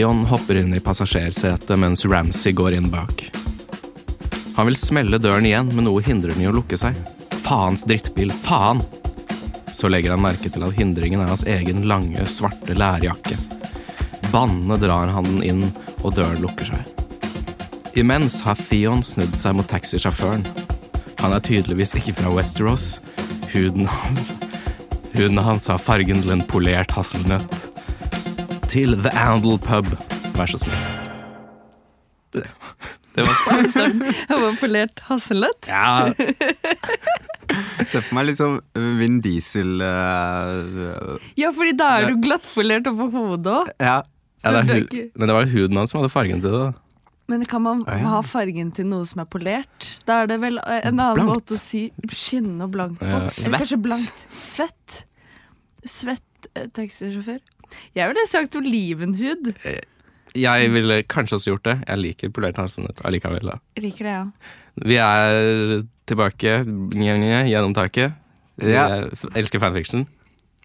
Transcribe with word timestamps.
Theon 0.00 0.24
hopper 0.24 0.56
inn 0.56 0.74
i 0.74 0.80
passasjersetet 0.80 1.78
mens 1.78 2.06
Ramsay 2.06 2.52
går 2.52 2.72
inn 2.72 2.86
bak. 2.90 3.26
Han 4.56 4.66
vil 4.66 4.76
smelle 4.76 5.18
døren 5.20 5.44
igjen, 5.44 5.68
men 5.76 5.84
noe 5.84 6.00
hindrer 6.00 6.32
den 6.32 6.46
i 6.46 6.48
å 6.48 6.54
lukke 6.56 6.78
seg. 6.80 6.96
Faens 7.42 7.84
drittbil, 7.84 8.32
faen! 8.32 8.80
Så 9.76 9.90
legger 9.92 10.14
han 10.14 10.22
merke 10.24 10.48
til 10.48 10.64
at 10.64 10.78
hindringen 10.78 11.20
er 11.20 11.28
hans 11.28 11.44
egen 11.44 11.84
lange, 11.90 12.24
svarte 12.32 12.72
lærjakke. 12.80 13.36
Bannende 14.30 14.78
drar 14.80 15.12
han 15.12 15.28
den 15.28 15.44
inn, 15.44 15.66
og 16.00 16.16
døren 16.16 16.40
lukker 16.40 16.70
seg. 16.70 17.92
Imens 18.00 18.38
har 18.46 18.56
Theon 18.56 19.04
snudd 19.04 19.36
seg 19.36 19.58
mot 19.58 19.68
taxisjåføren. 19.68 20.48
Han 21.20 21.36
er 21.36 21.44
tydeligvis 21.44 21.92
ikke 22.00 22.16
fra 22.22 22.32
Westeros. 22.38 22.94
Huden 23.52 23.84
hans 23.84 24.32
Huden 25.12 25.44
hans 25.44 25.68
har 25.68 25.82
fargen 25.82 26.22
til 26.24 26.32
en 26.38 26.46
polert 26.48 26.96
hasselnøtt. 26.96 27.68
Til 28.70 28.94
The 29.02 29.10
Andal 29.18 29.58
Pub, 29.58 29.88
vær 30.36 30.50
så 30.50 30.58
snill. 30.62 30.82
Det, 32.30 32.44
det 33.16 33.24
var 33.26 33.38
Jeg 33.66 34.36
var 34.38 34.58
polert 34.60 35.02
hasselnøtt. 35.08 35.66
Ja, 35.66 36.12
Se 37.90 37.98
for 37.98 38.14
meg 38.14 38.28
litt 38.28 38.38
sånn 38.38 38.60
Vin 39.00 39.16
Diesel 39.24 39.80
uh, 39.82 41.16
Ja, 41.40 41.50
fordi 41.56 41.72
da 41.74 41.88
er 41.98 42.12
du 42.12 42.20
glattpolert 42.22 42.86
oppå 42.92 43.08
hodet 43.16 43.50
òg. 43.56 43.72
Ja. 43.82 43.96
ja 44.44 44.52
det 44.62 44.76
ikke- 44.84 45.08
men 45.18 45.26
det 45.26 45.34
var 45.34 45.48
jo 45.48 45.52
huden 45.56 45.80
hans 45.82 45.90
som 45.90 45.98
hadde 46.04 46.12
fargen 46.14 46.44
til 46.44 46.54
det. 46.54 46.68
Men 47.30 47.44
kan 47.50 47.62
man 47.62 47.82
ja. 47.86 47.98
ha 48.10 48.20
fargen 48.26 48.70
til 48.74 48.86
noe 48.90 49.06
som 49.06 49.24
er 49.24 49.26
polert? 49.30 49.90
Da 50.06 50.22
er 50.22 50.30
det 50.30 50.38
vel 50.42 50.58
en 50.62 50.94
annen 50.94 51.18
Blankt. 51.18 51.30
måte 51.30 51.58
å 51.58 51.58
si 51.58 51.88
skinnende 52.06 52.66
og 52.66 52.72
blankt 52.78 53.02
på. 53.02 53.06
Ja. 53.10 53.26
Eller 53.26 53.62
kanskje 53.64 53.82
blankt. 53.82 54.24
Svett. 54.34 55.02
Svett 55.86 56.50
eh, 56.54 56.66
taxisjåfør. 56.74 57.38
Jeg 57.94 58.08
ville 58.12 58.26
sagt 58.28 58.56
olivenhud. 58.56 59.52
Jeg 60.36 60.70
ville 60.72 61.02
kanskje 61.10 61.36
også 61.38 61.50
gjort 61.54 61.64
det. 61.66 61.76
Jeg 61.88 61.98
liker 61.98 62.30
polert 62.34 62.56
hasselnøtt 62.60 63.00
allikevel. 63.04 63.50
da. 63.50 63.58
Liker 63.82 64.04
det, 64.06 64.12
ja. 64.14 64.24
Vi 64.86 64.96
er 65.02 65.82
tilbake 66.06 66.60
gjennom 66.64 67.74
taket. 67.74 68.12
Vi 68.60 68.72
Ja. 68.72 68.86
er, 68.88 69.08
elsker 69.34 69.58
fanfiction. 69.62 70.06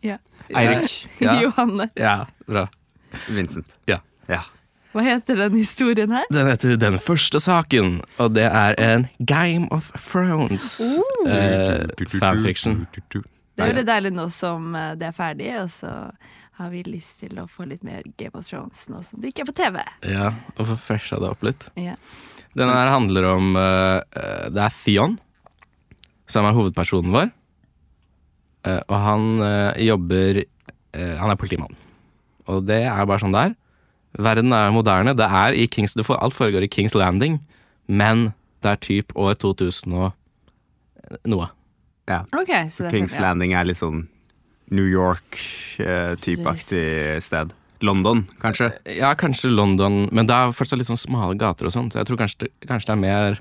ja. 0.04 0.18
Eirik. 0.54 1.08
Ja. 1.20 1.40
Johanne. 1.44 1.90
Ja, 1.98 2.26
bra. 2.48 2.68
Vincent. 3.30 3.66
Ja. 3.90 3.98
ja. 4.30 4.44
Hva 4.94 5.02
heter 5.02 5.36
den 5.36 5.56
historien 5.58 6.12
her? 6.14 6.24
Den 6.32 6.46
heter 6.48 6.76
Den 6.78 7.00
første 7.00 7.40
saken, 7.42 8.02
og 8.22 8.36
det 8.36 8.46
er 8.46 8.76
en 8.78 9.08
Game 9.26 9.68
of 9.72 9.90
Thrones 9.98 10.82
Oh. 11.00 11.32
eh, 11.32 11.88
fanfiction. 12.20 12.86
Det 12.94 13.24
er 13.64 13.72
jo 13.72 13.74
det 13.80 13.88
deilig 13.88 14.12
nå 14.14 14.30
som 14.32 14.76
eh, 14.76 14.94
det 14.96 15.08
er 15.10 15.16
ferdig, 15.18 15.50
og 15.64 15.70
så 15.74 15.92
har 16.56 16.72
vi 16.72 16.86
lyst 16.88 17.20
til 17.24 17.36
å 17.42 17.48
få 17.52 17.68
litt 17.68 17.84
mer 17.84 18.06
Game 18.20 18.38
of 18.40 18.48
Thrones 18.48 18.86
nå 18.92 19.02
som 19.04 19.20
det 19.22 19.34
ikke 19.34 19.44
er 19.44 19.50
på 19.50 19.58
TV. 19.58 19.82
Ja, 20.08 20.32
og 20.56 20.70
få 20.72 20.78
fresha 20.80 21.20
det 21.20 21.32
opp 21.34 21.44
litt. 21.46 21.68
Ja. 21.80 21.98
Denne 22.56 22.78
her 22.78 22.94
handler 22.94 23.28
om 23.34 23.58
eh, 23.60 24.00
eh, 24.16 24.46
Det 24.56 24.62
er 24.64 24.76
Theon 24.78 25.18
som 26.32 26.48
er 26.48 26.56
hovedpersonen 26.58 27.14
vår. 27.14 27.30
Uh, 28.66 28.82
og 28.90 28.96
han 28.98 29.26
uh, 29.46 29.78
jobber 29.78 30.40
eh, 30.42 31.16
Han 31.20 31.30
er 31.30 31.38
politimann. 31.38 31.76
Og 32.50 32.64
det 32.66 32.82
er 32.88 33.06
bare 33.06 33.22
sånn 33.22 33.36
det 33.36 33.44
er. 33.50 33.54
Verden 34.26 34.56
er 34.58 34.74
moderne. 34.74 35.14
Det 35.18 35.28
er 35.28 35.58
i 35.58 35.68
Kings, 35.70 35.94
det 35.94 36.06
for, 36.08 36.18
alt 36.18 36.34
foregår 36.34 36.66
i 36.66 36.72
Kings 36.72 36.96
Landing, 36.98 37.38
men 37.86 38.30
det 38.64 38.72
er 38.72 38.82
typ 38.82 39.14
år 39.20 39.36
2000 39.38 39.94
og 40.00 41.22
noe. 41.30 41.50
ja. 42.10 42.24
Okay, 42.32 42.70
så 42.72 42.86
det 42.86 42.90
er 42.90 42.96
Kings. 42.96 43.18
Landing 43.22 43.54
er 43.54 43.68
litt 43.68 43.82
sånn 43.82 44.06
New 44.72 44.88
York-typeaktig 44.90 47.22
sted. 47.24 47.54
London, 47.84 48.24
kanskje? 48.42 48.72
Ja, 48.98 49.12
kanskje 49.20 49.50
London, 49.52 50.06
men 50.16 50.26
det 50.30 50.34
er 50.34 50.52
fortsatt 50.56 50.80
litt 50.80 50.88
sånn 50.90 50.98
smale 50.98 51.36
gater 51.38 51.66
og 51.68 51.74
sånn, 51.76 51.90
så 51.92 51.98
jeg 52.02 52.08
tror 52.10 52.18
kanskje, 52.24 52.40
det- 52.46 52.54
kanskje 52.70 52.88
det 52.88 52.96
er 52.96 53.04
mer 53.04 53.40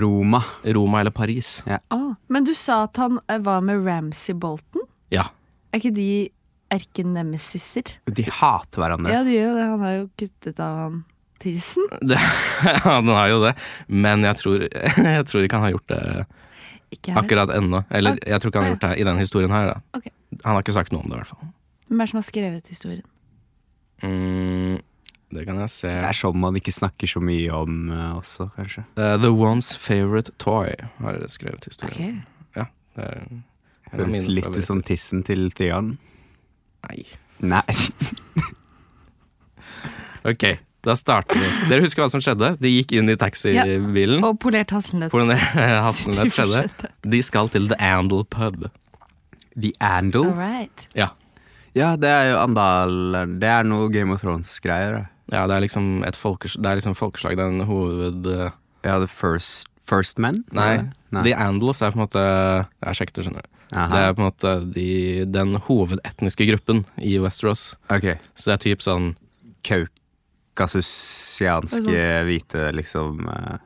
Roma. 0.00 0.40
Roma 0.64 1.00
eller 1.00 1.10
Paris. 1.14 1.62
Ah, 1.90 2.14
men 2.28 2.44
du 2.44 2.54
sa 2.54 2.82
at 2.84 2.96
han 2.96 3.20
eh, 3.28 3.38
var 3.38 3.60
med 3.60 3.84
Ramsay 3.86 4.34
Bolton? 4.34 4.82
Ja. 5.10 5.24
Er 5.72 5.78
ikke 5.80 5.94
de 5.94 6.30
erkenemesiser? 6.70 7.82
De 8.06 8.22
hater 8.24 8.80
hverandre. 8.82 9.12
Ja, 9.12 9.22
de 9.24 9.30
gjør 9.36 9.48
jo 9.48 9.54
det. 9.56 9.64
Han 9.70 9.80
har 9.80 9.92
jo 9.98 10.08
kuttet 10.18 10.60
av 10.60 10.76
han 10.82 11.04
tissen. 11.38 11.86
Det, 12.02 12.18
ja, 12.64 13.00
den 13.00 13.08
har 13.14 13.28
jo 13.30 13.40
det, 13.44 13.52
men 13.88 14.22
jeg 14.26 14.36
tror, 14.40 14.58
jeg 15.14 15.24
tror 15.28 15.42
ikke 15.44 15.56
han 15.60 15.66
har 15.68 15.76
gjort 15.76 15.88
det 15.92 16.26
Ikke 16.94 17.12
her. 17.12 17.22
akkurat 17.22 17.52
ennå. 17.54 17.84
Eller 17.90 18.16
Ok. 18.16 18.26
jeg 18.26 18.40
tror 18.40 18.50
ikke 18.52 18.60
han 18.62 18.68
har 18.68 18.76
gjort 18.76 18.86
det 18.88 19.00
i 19.00 19.04
den 19.04 19.18
historien 19.18 19.50
her. 19.50 19.66
Da. 19.66 19.80
Ok. 19.98 20.08
Han 20.44 20.54
har 20.54 20.62
ikke 20.62 20.76
sagt 20.76 20.92
noe 20.92 21.02
om 21.02 21.08
det, 21.10 21.16
i 21.16 21.22
hvert 21.22 21.32
fall. 21.32 21.48
Hvem 21.88 22.00
er 22.00 22.04
det 22.04 22.10
som 22.10 22.18
har 22.18 22.26
skrevet 22.28 22.68
historien? 22.68 23.02
Mm, 24.02 24.80
det 25.34 25.46
kan 25.46 25.58
jeg 25.58 25.70
se. 25.70 25.88
Det 25.88 26.08
er 26.10 26.18
sånn 26.20 26.36
man 26.40 26.56
ikke 26.60 26.72
snakker 26.72 27.10
så 27.10 27.20
mye 27.24 27.50
om 27.52 27.90
uh, 27.90 28.16
også, 28.18 28.50
kanskje. 28.56 28.84
Uh, 28.96 29.16
The 29.18 29.32
One's 29.32 29.72
Favorite 29.76 30.32
Toy 30.38 30.74
har 31.00 31.20
skrevet 31.28 31.64
historien. 31.64 32.24
Det 32.54 33.04
er 33.04 33.20
en 33.28 33.44
av 33.92 34.06
Høres 34.08 34.26
litt 34.28 34.46
ut 34.46 34.64
som 34.66 34.82
tissen 34.82 35.22
til 35.24 35.50
Tian. 35.56 35.98
Nei. 36.88 37.04
Nei. 37.40 37.62
Ok, 40.28 40.44
da 40.88 40.96
starter 40.98 41.36
vi. 41.38 41.48
Dere 41.70 41.84
husker 41.84 42.02
hva 42.04 42.08
som 42.12 42.22
skjedde? 42.24 42.54
De 42.62 42.70
gikk 42.72 42.94
inn 42.98 43.12
i 43.12 43.16
taxibilen. 43.20 44.24
Og 44.26 44.38
polert 44.42 44.72
hasselnøtt. 44.74 45.12
Polert 45.12 45.44
hasselnøtt 45.86 46.34
skjedde. 46.38 46.64
De 47.04 47.20
skal 47.24 47.50
til 47.52 47.68
The 47.70 47.78
Andal 47.92 48.24
Pub. 48.32 48.66
The 49.58 49.72
Andal? 49.84 50.30
All 50.32 50.38
right. 50.38 50.86
Ja. 50.96 51.10
Ja, 51.76 51.92
det 52.00 52.08
er 52.10 52.30
jo 52.32 52.38
Andal 52.40 52.94
Det 53.38 53.46
er 53.52 53.66
noe 53.68 53.90
Game 53.92 54.14
of 54.14 54.22
Thrones-greier. 54.24 55.04
ja, 55.30 55.42
det 55.46 55.54
er 55.58 55.62
liksom 55.66 56.00
et 56.08 56.16
folkes 56.16 56.56
det 56.56 56.66
er 56.70 56.78
liksom 56.80 56.96
folkeslag. 56.98 57.36
Det 57.38 57.44
er 57.44 57.52
en 57.58 57.66
hoved... 57.68 58.26
Ja, 58.86 58.96
The 59.02 59.08
First, 59.10 59.68
first 59.84 60.18
Men? 60.22 60.44
Nei, 60.54 60.88
Nei. 61.12 61.22
The 61.26 61.34
Andals 61.36 61.82
er 61.82 61.92
på 61.92 61.98
en 61.98 62.04
måte 62.06 62.22
Jeg 62.22 62.88
er 62.88 62.96
sjekket 62.96 63.18
det, 63.18 63.24
skjønner 63.26 63.44
du. 63.44 63.54
Aha. 63.76 63.88
Det 63.92 64.00
er 64.06 64.14
på 64.16 64.22
en 64.22 64.28
måte 64.30 64.52
de, 64.72 64.88
den 65.28 65.58
hovedetniske 65.66 66.46
gruppen 66.48 66.84
i 67.04 67.18
Westeros. 67.20 67.74
Okay. 67.92 68.16
Så 68.38 68.48
det 68.48 68.54
er 68.56 68.62
typ 68.70 68.84
sånn 68.86 69.10
Kaukasusianske 69.68 69.97
Sånn- 70.66 72.26
hvite, 72.26 72.72
liksom 72.74 73.28
eh, 73.28 73.58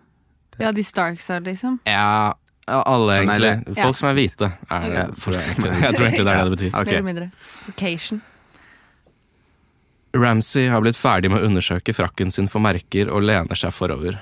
Ja, 0.60 0.72
de 0.72 0.82
Starks 0.84 1.30
er 1.30 1.40
liksom. 1.40 1.78
Ja, 1.86 2.34
alle 2.68 3.12
egentlig. 3.22 3.54
Nei, 3.56 3.74
Folk 3.74 3.78
Ja. 3.78 3.92
som 3.92 4.08
er 4.10 4.14
hvite. 4.14 4.52
Er 4.70 4.92
Ja, 4.92 5.06
folk 5.16 5.40
som 5.40 5.64
er 5.64 5.80
jeg 5.80 5.94
tror 5.96 6.06
egentlig 6.06 6.26
det 6.26 6.34
er 6.36 6.44
det 6.44 6.50
det 6.50 6.58
betyr. 6.58 6.74
Okay. 6.82 6.84
Mer 6.84 6.98
eller 6.98 7.02
mindre. 7.02 7.30
Occasion. 7.68 8.20
Ramsay 10.14 10.68
har 10.68 10.80
blitt 10.84 10.96
ferdig 11.00 11.30
med 11.32 11.40
å 11.40 11.46
undersøke 11.48 11.94
frakken 11.96 12.30
sin 12.30 12.48
for 12.52 12.60
merker 12.60 13.08
og 13.10 13.22
lener 13.24 13.56
seg 13.56 13.72
forover, 13.72 14.18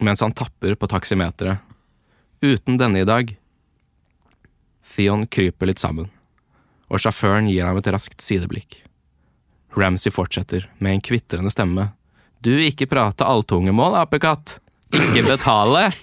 mens 0.00 0.20
han 0.24 0.32
tapper 0.32 0.74
på 0.74 0.88
taksimeteret. 0.88 1.60
Uten 2.42 2.78
denne 2.80 3.02
i 3.02 3.04
dag. 3.04 3.36
Theon 4.94 5.26
kryper 5.26 5.68
litt 5.68 5.78
sammen, 5.78 6.08
og 6.90 6.98
sjåføren 6.98 7.48
gir 7.52 7.64
ham 7.68 7.76
et 7.78 7.84
raskt 7.92 8.20
sideblikk. 8.24 8.80
Ramsay 9.76 10.12
fortsetter 10.12 10.66
med 10.78 10.92
en 10.98 11.00
kvitrende 11.04 11.50
stemme. 11.52 11.88
Du 12.42 12.50
ikke 12.58 12.88
prate 12.90 13.24
alltungemål, 13.24 13.94
apekatt! 14.02 14.58
Ikke 14.92 15.22
betale! 15.30 15.88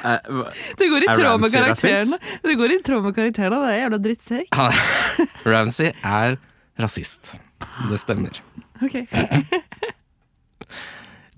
Eh, 0.00 0.16
hva- 0.32 0.50
Det 0.78 0.86
går 0.90 1.04
i 1.04 1.06
Er 1.10 1.14
tråd 1.18 1.40
med 1.42 1.52
karakterene. 1.52 2.16
Det 2.42 2.54
går 2.58 2.72
i 2.72 2.78
tråd 2.82 3.02
med 3.04 3.14
karakterene, 3.14 3.58
det 3.62 3.68
er 3.74 3.78
jævla 3.82 3.98
drittsekk. 4.02 4.56
Ramsay 5.46 5.92
er 6.02 6.38
rasist. 6.80 7.34
Det 7.90 8.00
stemmer. 8.00 8.40
Ok. 8.82 8.96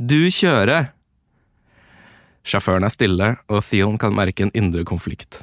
Du 0.03 0.17
kjører! 0.35 0.88
Sjåføren 2.49 2.87
er 2.88 2.91
stille, 2.94 3.29
og 3.53 3.61
Theon 3.69 3.99
kan 4.03 4.15
merke 4.17 4.43
en 4.47 4.50
indre 4.58 4.82
konflikt. 4.88 5.43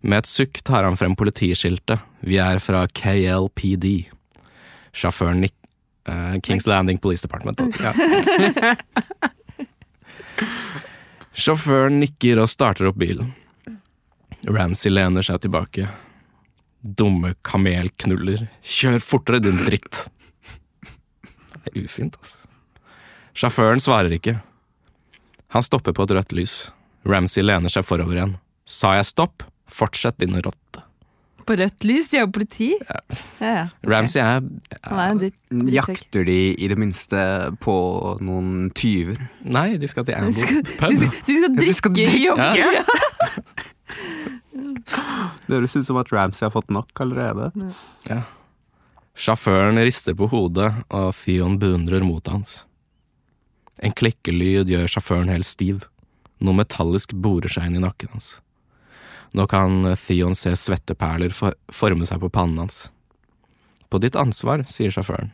Med 0.00 0.18
et 0.22 0.28
sukk 0.30 0.60
tar 0.66 0.84
han 0.84 0.96
frem 0.98 1.16
politiskiltet. 1.18 2.02
Vi 2.20 2.38
er 2.42 2.60
fra 2.62 2.84
KLPD. 2.88 3.86
Sjåføren 4.96 5.44
nikker. 5.44 5.62
Uh, 6.06 6.36
Kings 6.38 6.66
Landing 6.70 7.00
Police 7.02 7.26
Department. 7.26 7.60
Ja. 7.82 7.92
Sjåføren 11.36 11.98
nikker 12.00 12.38
og 12.40 12.48
starter 12.48 12.86
opp 12.90 12.98
bilen. 13.00 13.32
Ramsay 14.46 14.92
lener 14.92 15.24
seg 15.26 15.40
tilbake. 15.42 15.88
Dumme 16.80 17.34
kamelknuller. 17.44 18.46
Kjør 18.62 19.00
fortere, 19.02 19.40
din 19.42 19.58
dritt! 19.58 20.04
Det 21.66 21.72
er 21.72 21.82
ufint, 21.82 22.14
altså. 22.20 22.36
Sjåføren 23.36 23.82
svarer 23.82 24.14
ikke. 24.16 24.38
Han 25.52 25.64
stopper 25.66 25.92
på 25.96 26.06
et 26.06 26.14
rødt 26.16 26.32
lys. 26.36 26.54
Ramsay 27.04 27.44
lener 27.44 27.72
seg 27.72 27.84
forover 27.84 28.16
igjen. 28.16 28.36
Sa 28.64 28.94
jeg 28.96 29.10
stopp? 29.10 29.44
Fortsett, 29.66 30.18
din 30.22 30.36
rotte. 30.38 30.82
På 31.46 31.54
rødt 31.54 31.84
lys, 31.86 32.08
de 32.10 32.18
er 32.18 32.24
jo 32.24 32.30
politi. 32.34 32.72
Ja, 32.88 32.96
ja. 33.38 33.64
ok. 33.68 33.90
Ramsay 33.90 34.22
er 34.22 34.40
er 34.82 35.12
en. 35.12 35.68
Jakter 35.70 36.26
de 36.26 36.38
i 36.58 36.68
det 36.70 36.78
minste 36.78 37.20
på 37.62 37.74
noen 38.18 38.72
tyver? 38.74 39.20
Nei, 39.46 39.76
de 39.78 39.86
skal 39.90 40.08
til 40.08 40.18
Amble 40.18 40.62
pub. 40.80 40.90
de 40.90 40.96
skal, 40.98 41.12
de 41.28 41.36
skal 41.38 41.54
De 41.60 41.74
skal 41.78 41.94
drikke 41.94 42.18
i 42.18 42.24
jobben 42.24 42.50
drikke? 42.50 42.72
Ja. 42.74 42.84
Det 45.46 45.54
høres 45.54 45.76
ut 45.76 45.86
som 45.86 45.98
at 46.00 46.10
Ramsay 46.10 46.46
har 46.48 46.54
fått 46.54 46.72
nok 46.74 46.90
allerede. 47.04 47.50
Ja. 48.08 48.24
Sjåføren 49.16 49.78
rister 49.80 50.16
på 50.18 50.28
hodet, 50.32 50.72
og 50.92 51.12
Theon 51.16 51.60
beundrer 51.60 52.04
motet 52.04 52.32
hans. 52.34 52.56
En 53.78 53.94
klikkelyd 53.96 54.72
gjør 54.72 54.90
sjåføren 54.90 55.30
helt 55.32 55.48
stiv. 55.48 55.86
Noe 56.42 56.56
metallisk 56.58 57.14
borer 57.14 57.52
seg 57.52 57.68
inn 57.68 57.78
i 57.78 57.84
nakken 57.84 58.12
hans. 58.16 58.36
Nå 59.32 59.46
kan 59.50 59.96
Theon 59.96 60.34
se 60.38 60.54
svetteperler 60.56 61.34
forme 61.72 62.06
seg 62.06 62.20
på 62.22 62.30
pannen 62.30 62.58
hans. 62.66 62.86
På 63.90 63.98
ditt 64.02 64.16
ansvar, 64.18 64.64
sier 64.68 64.90
sjåføren. 64.90 65.32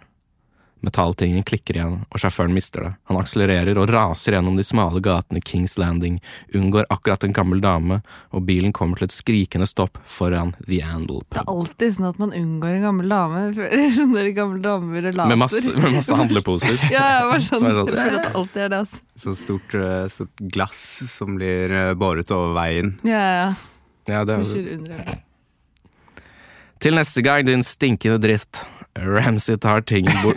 Metalltingen 0.83 1.44
klikker 1.47 1.77
igjen, 1.79 2.00
og 2.11 2.19
sjåføren 2.19 2.50
mister 2.56 2.83
det. 2.83 2.89
Han 3.06 3.21
akselererer 3.21 3.79
og 3.79 3.87
raser 3.94 4.35
gjennom 4.35 4.56
de 4.59 4.65
smale 4.67 4.99
gatene 5.05 5.39
i 5.39 5.44
Kings 5.47 5.77
Landing, 5.79 6.17
unngår 6.59 6.89
akkurat 6.91 7.23
en 7.23 7.33
gammel 7.37 7.61
dame, 7.62 8.00
og 8.35 8.43
bilen 8.49 8.75
kommer 8.75 8.99
til 8.99 9.06
et 9.06 9.15
skrikende 9.15 9.69
stopp 9.71 10.00
foran 10.11 10.50
The 10.67 10.81
Andal 10.83 11.23
Pub. 11.23 11.37
Det 11.39 11.44
er 11.44 11.53
alltid 11.55 11.94
sånn 11.94 12.09
at 12.11 12.19
man 12.19 12.35
unngår 12.35 12.75
en 12.81 12.87
gammel 12.89 13.15
dame. 13.15 13.44
for 13.61 13.79
Sånne 13.94 14.27
gamle 14.35 14.59
damer 14.67 14.91
med 14.97 15.06
relater. 15.06 15.31
Med 15.37 15.43
masse, 15.44 15.62
med 15.79 15.99
masse 16.00 16.19
handleposer. 16.19 16.75
Ja, 16.97 17.06
jeg 17.21 17.31
var 17.31 17.44
sånn, 17.53 17.69
er 17.71 17.79
sånn- 17.79 17.93
jeg 17.93 18.00
føler 18.03 18.19
at 18.19 18.27
det 18.27 18.37
alltid 18.43 18.62
er 18.67 18.73
det, 18.75 18.83
altså. 18.83 19.05
Sånn 19.23 19.39
stort, 19.39 19.79
eh, 19.79 20.06
stort 20.19 20.47
glass 20.59 20.83
som 21.15 21.39
blir 21.39 21.77
eh, 21.79 21.93
båret 21.94 22.35
over 22.35 22.56
veien. 22.59 22.97
Ja, 23.06 23.23
ja. 23.39 23.53
Ja, 24.11 24.25
det 24.27 24.37
Vi 24.39 24.43
er, 24.43 24.49
kjører 24.55 24.79
under 24.79 24.97
det. 24.97 25.19
til 26.83 26.95
neste 26.99 27.23
gang, 27.23 27.47
din 27.47 27.63
stinkende 27.63 28.19
dritt. 28.23 28.63
Ramsay 28.99 29.57
tar 29.57 29.81
tingen 29.89 30.13
bort. 30.21 30.37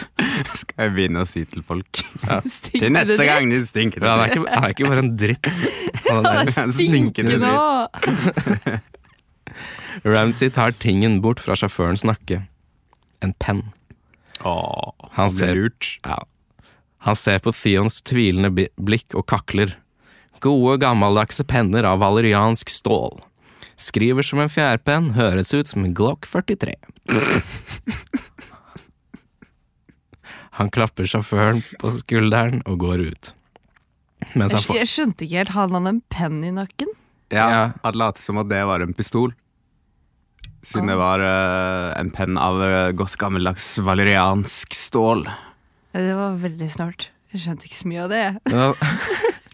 Skal 0.58 0.82
jeg 0.88 0.92
begynne 0.96 1.22
å 1.22 1.28
si 1.30 1.44
til 1.48 1.62
folk. 1.64 2.02
Ja. 2.26 2.40
Til 2.42 2.90
neste 2.92 3.14
dritt. 3.16 3.28
gang, 3.30 3.48
din 3.54 3.64
stinkende 3.64 4.10
Han 4.10 4.20
er 4.24 4.34
ikke, 4.34 4.42
han 4.50 4.64
er 4.66 4.74
ikke 4.74 4.88
bare 4.90 5.04
en 5.04 5.12
dritt. 5.16 5.46
Han 6.10 6.24
Han 6.26 6.26
er, 6.26 6.50
er 6.50 6.72
stinkende 6.74 7.38
stinkende 7.38 7.50
òg! 7.56 8.82
Ramsay 10.04 10.50
tar 10.52 10.74
tingen 10.82 11.20
bort 11.24 11.40
fra 11.40 11.56
sjåførens 11.56 12.04
nakke. 12.06 12.42
En 13.24 13.32
penn. 13.40 13.62
Han 14.42 14.92
han 15.16 15.30
ser- 15.32 15.70
Ja. 16.04 16.18
Han 17.06 17.14
ser 17.16 17.38
på 17.38 17.52
Theons 17.54 18.02
tvilende 18.02 18.50
blikk 18.76 19.14
og 19.14 19.26
kakler. 19.30 19.76
Gode, 20.44 20.76
gammeldagse 20.82 21.44
penner 21.48 21.86
av 21.88 22.00
valeriansk 22.02 22.68
stål. 22.70 23.20
Skriver 23.80 24.24
som 24.24 24.40
en 24.40 24.48
fjærpenn, 24.52 25.10
høres 25.16 25.52
ut 25.54 25.68
som 25.68 25.84
en 25.84 25.94
Glock 25.96 26.26
43. 26.28 26.74
Han 30.56 30.70
klapper 30.72 31.04
sjåføren 31.08 31.60
på 31.80 31.90
skulderen 31.98 32.62
og 32.64 32.78
går 32.80 33.02
ut. 33.10 33.32
Mens 34.32 34.52
han 34.54 34.60
Jeg, 34.62 34.66
får 34.70 34.78
jeg 34.80 34.88
skjønte 34.92 35.26
ikke 35.26 35.40
helt. 35.42 35.52
Hadde 35.56 35.76
han 35.76 35.90
en 35.90 35.98
penn 36.12 36.38
i 36.44 36.52
nakken? 36.56 36.94
Ja, 37.32 37.48
Ja. 37.50 37.64
Han 37.84 37.98
lot 38.00 38.18
som 38.22 38.38
at 38.40 38.48
det 38.48 38.62
var 38.64 38.80
en 38.80 38.94
pistol. 38.96 39.34
Siden 40.66 40.88
det 40.90 40.96
var 40.98 41.20
eh, 41.22 41.92
en 42.00 42.08
penn 42.10 42.38
av 42.40 42.62
eh, 42.64 42.92
godt 42.96 43.14
gammeldags 43.20 43.76
valeriansk 43.78 44.74
stål. 44.74 45.26
Ja, 45.92 46.00
Det 46.00 46.14
var 46.16 46.40
veldig 46.42 46.70
snart. 46.72 47.10
Jeg 47.34 47.44
skjønte 47.44 47.68
ikke 47.68 47.78
så 47.82 47.88
mye 47.92 48.02
av 48.06 48.10
det. 48.14 48.22
jeg. 48.24 48.40
Ja, 48.56 48.72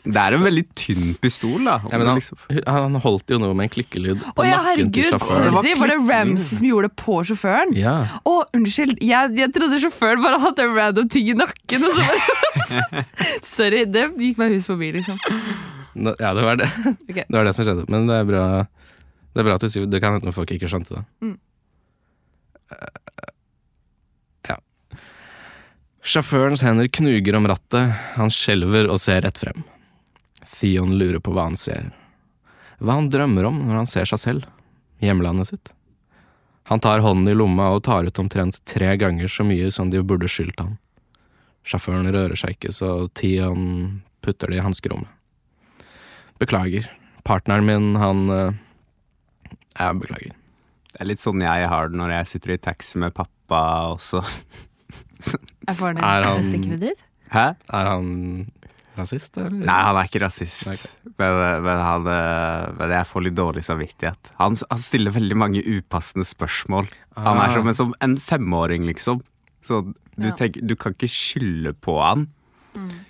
Det 0.02 0.18
er 0.18 0.34
en 0.34 0.42
veldig 0.42 0.62
tynn 0.74 1.12
pistol, 1.22 1.60
da. 1.62 1.76
men 1.92 2.06
han, 2.08 2.16
Liksom- 2.18 2.62
han 2.66 2.94
holdt 3.04 3.30
jo 3.30 3.36
noe 3.38 3.54
med 3.54 3.68
en 3.68 3.70
klikkelyd 3.70 4.18
på 4.24 4.42
Å 4.42 4.46
ja, 4.48 4.56
nakken 4.58 4.90
til 4.90 5.04
herregud! 5.04 5.12
sjåføren. 5.12 5.52
Sorry, 5.54 5.74
var 5.78 5.92
det. 5.92 5.96
Ramsay 6.08 6.56
som 6.58 6.66
gjorde 6.66 6.88
det 6.88 6.96
på 6.98 7.18
sjåføren? 7.28 7.74
Ja. 7.78 7.92
Å, 8.26 8.32
unnskyld! 8.58 8.96
Jeg, 8.98 9.36
jeg 9.38 9.52
trodde 9.54 9.78
sjåføren 9.84 10.24
bare 10.24 10.40
hadde 10.42 10.64
en 10.66 10.74
random 10.74 11.08
ting 11.14 11.28
i 11.30 11.36
nakken. 11.38 11.86
Og 11.86 11.94
så 11.94 12.82
bare 12.90 13.04
Sorry, 13.54 13.84
det 13.94 14.08
gikk 14.18 14.42
meg 14.42 14.56
hus 14.56 14.66
forbi, 14.66 14.90
liksom. 14.98 15.22
Nå- 15.94 16.16
ja, 16.18 16.32
det 16.34 16.42
var 16.48 16.58
det. 16.58 16.66
Okay. 17.06 17.22
Det 17.28 17.36
var 17.38 17.44
det 17.46 17.54
som 17.54 17.68
skjedde. 17.68 17.86
Men 17.94 18.10
det 18.10 18.16
er 18.18 18.26
bra, 18.32 18.44
det 19.36 19.44
er 19.44 19.46
bra 19.52 19.54
at 19.60 19.62
du 19.62 19.68
sier 19.70 19.86
Det 19.86 20.00
kan 20.02 20.18
hende 20.18 20.34
folk 20.34 20.50
ikke 20.56 20.66
skjønte 20.72 20.98
det. 20.98 21.04
Mm. 21.22 21.36
Eh, 22.74 22.88
Ja. 24.50 24.56
Sjåførens 26.02 26.64
hender 26.66 26.88
knuger 26.90 27.36
om 27.38 27.46
rattet. 27.46 27.92
Han 28.16 28.32
skjelver 28.34 28.88
og 28.90 28.98
ser 28.98 29.22
rett 29.22 29.38
frem. 29.38 29.62
Theon 30.62 30.94
lurer 30.98 31.18
på 31.18 31.34
hva 31.34 31.48
han 31.48 31.58
ser. 31.58 31.90
Hva 32.78 33.00
han 33.00 33.10
drømmer 33.10 33.48
om 33.48 33.64
når 33.66 33.80
han 33.80 33.88
ser 33.90 34.06
seg 34.06 34.20
selv. 34.22 34.50
Hjemlandet 35.02 35.50
sitt. 35.50 35.72
Han 36.70 36.80
tar 36.80 37.02
hånden 37.02 37.26
i 37.26 37.34
lomma 37.34 37.72
og 37.74 37.82
tar 37.88 38.06
ut 38.06 38.20
omtrent 38.22 38.60
tre 38.70 38.94
ganger 38.96 39.26
så 39.26 39.42
mye 39.46 39.72
som 39.74 39.90
de 39.90 40.02
burde 40.06 40.30
skyldt 40.30 40.62
han. 40.62 40.76
Sjåføren 41.66 42.10
rører 42.14 42.38
seg 42.38 42.54
ikke, 42.54 42.70
så 42.74 43.08
Theon 43.18 44.02
putter 44.22 44.50
det 44.50 44.60
i 44.60 44.62
hanskerommet. 44.62 45.10
Beklager. 46.42 46.86
Partneren 47.26 47.66
min, 47.66 47.90
han 48.02 48.22
eh, 48.30 48.54
Jeg 49.78 49.98
beklager. 50.00 50.38
Det 50.92 51.02
er 51.02 51.08
litt 51.08 51.22
sånn 51.22 51.42
jeg 51.42 51.68
har 51.70 51.90
det 51.90 51.98
når 51.98 52.14
jeg 52.16 52.30
sitter 52.32 52.54
i 52.54 52.62
taxi 52.62 53.02
med 53.02 53.14
pappa 53.16 53.62
også. 53.94 54.22
jeg 55.66 55.76
får 55.78 55.98
det. 55.98 56.06
Er 56.06 56.26
han-? 56.26 56.90
Hæ? 57.32 57.46
Er 57.72 57.88
han 57.88 58.10
rasist, 58.98 59.36
eller? 59.40 59.50
Nei, 59.64 59.78
han 59.86 59.96
er 59.96 60.08
ikke 60.08 60.20
rasist. 60.24 60.66
Okay. 60.68 61.12
Men, 61.18 61.38
men, 61.64 61.80
han, 61.86 62.06
eh, 62.12 62.72
men 62.78 62.90
jeg 62.98 63.08
får 63.12 63.24
litt 63.28 63.36
dårlig 63.38 63.62
samvittighet. 63.64 64.32
Han, 64.38 64.56
han 64.70 64.82
stiller 64.84 65.14
veldig 65.14 65.38
mange 65.40 65.62
upassende 65.64 66.26
spørsmål. 66.28 66.90
Han 67.16 67.38
er 67.40 67.48
Ah. 67.48 67.54
som 67.56 67.68
en, 67.68 67.74
som 67.74 67.94
en 68.00 68.16
femåring, 68.20 68.84
liksom. 68.90 69.22
Så 69.64 69.82
du, 70.18 70.26
Ja. 70.28 70.34
tenker, 70.36 70.60
du 70.66 70.74
kan 70.76 70.92
ikke 70.94 71.08
skylde 71.08 71.72
på 71.80 71.98
han. 72.02 72.28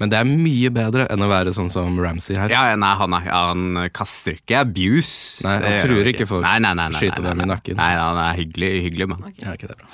Men 0.00 0.10
det 0.10 0.18
er 0.18 0.24
mye 0.26 0.70
bedre 0.74 1.04
enn 1.08 1.22
å 1.22 1.28
være 1.30 1.52
sånn 1.54 1.68
som 1.70 1.94
Ramsay 2.02 2.34
her. 2.34 2.50
Ja, 2.50 2.64
ja, 2.72 2.76
nei, 2.76 2.94
han, 2.98 3.12
er, 3.14 3.28
han 3.30 3.90
kaster 3.94 4.34
ikke 4.34 4.58
abuse. 4.64 5.44
Nei, 5.46 5.52
han 5.62 5.76
truer 5.86 6.10
ikke 6.10 6.26
folk. 6.26 6.42
Nei, 6.42 6.56
nei, 6.58 6.72
nei, 6.74 6.88
nei, 6.90 6.98
Skyter 6.98 7.22
nei, 7.22 7.30
dem 7.30 7.44
i 7.44 7.46
nakken. 7.52 7.76
Nei, 7.78 7.92
han 7.94 8.18
er 8.18 8.34
hyggelig, 8.40 8.70
hyggelig 8.88 9.08
mann. 9.12 9.22
Ja, 9.38 9.54
ikke 9.54 9.68
det 9.70 9.78
bra. 9.78 9.86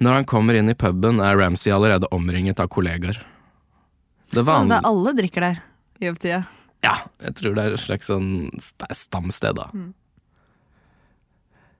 Når 0.00 0.12
han 0.20 0.24
kommer 0.28 0.56
inn 0.56 0.68
i 0.72 0.74
puben, 0.76 1.20
er 1.24 1.36
Ramsay 1.40 1.72
allerede 1.76 2.08
omringet 2.12 2.58
av 2.60 2.68
kollegaer. 2.72 3.20
Det 4.34 4.42
vanlige 4.46 4.74
det 4.74 4.80
er 4.80 4.90
alle 4.90 5.12
drikker 5.16 5.46
der 5.46 5.62
i 6.02 6.10
opptida. 6.10 6.40
Ja, 6.84 6.96
jeg 7.22 7.38
tror 7.38 7.54
det 7.56 7.62
er 7.62 7.76
et 7.76 7.82
slags 7.82 8.10
sånn 8.10 8.28
stamsted, 8.60 9.58
da. 9.58 9.70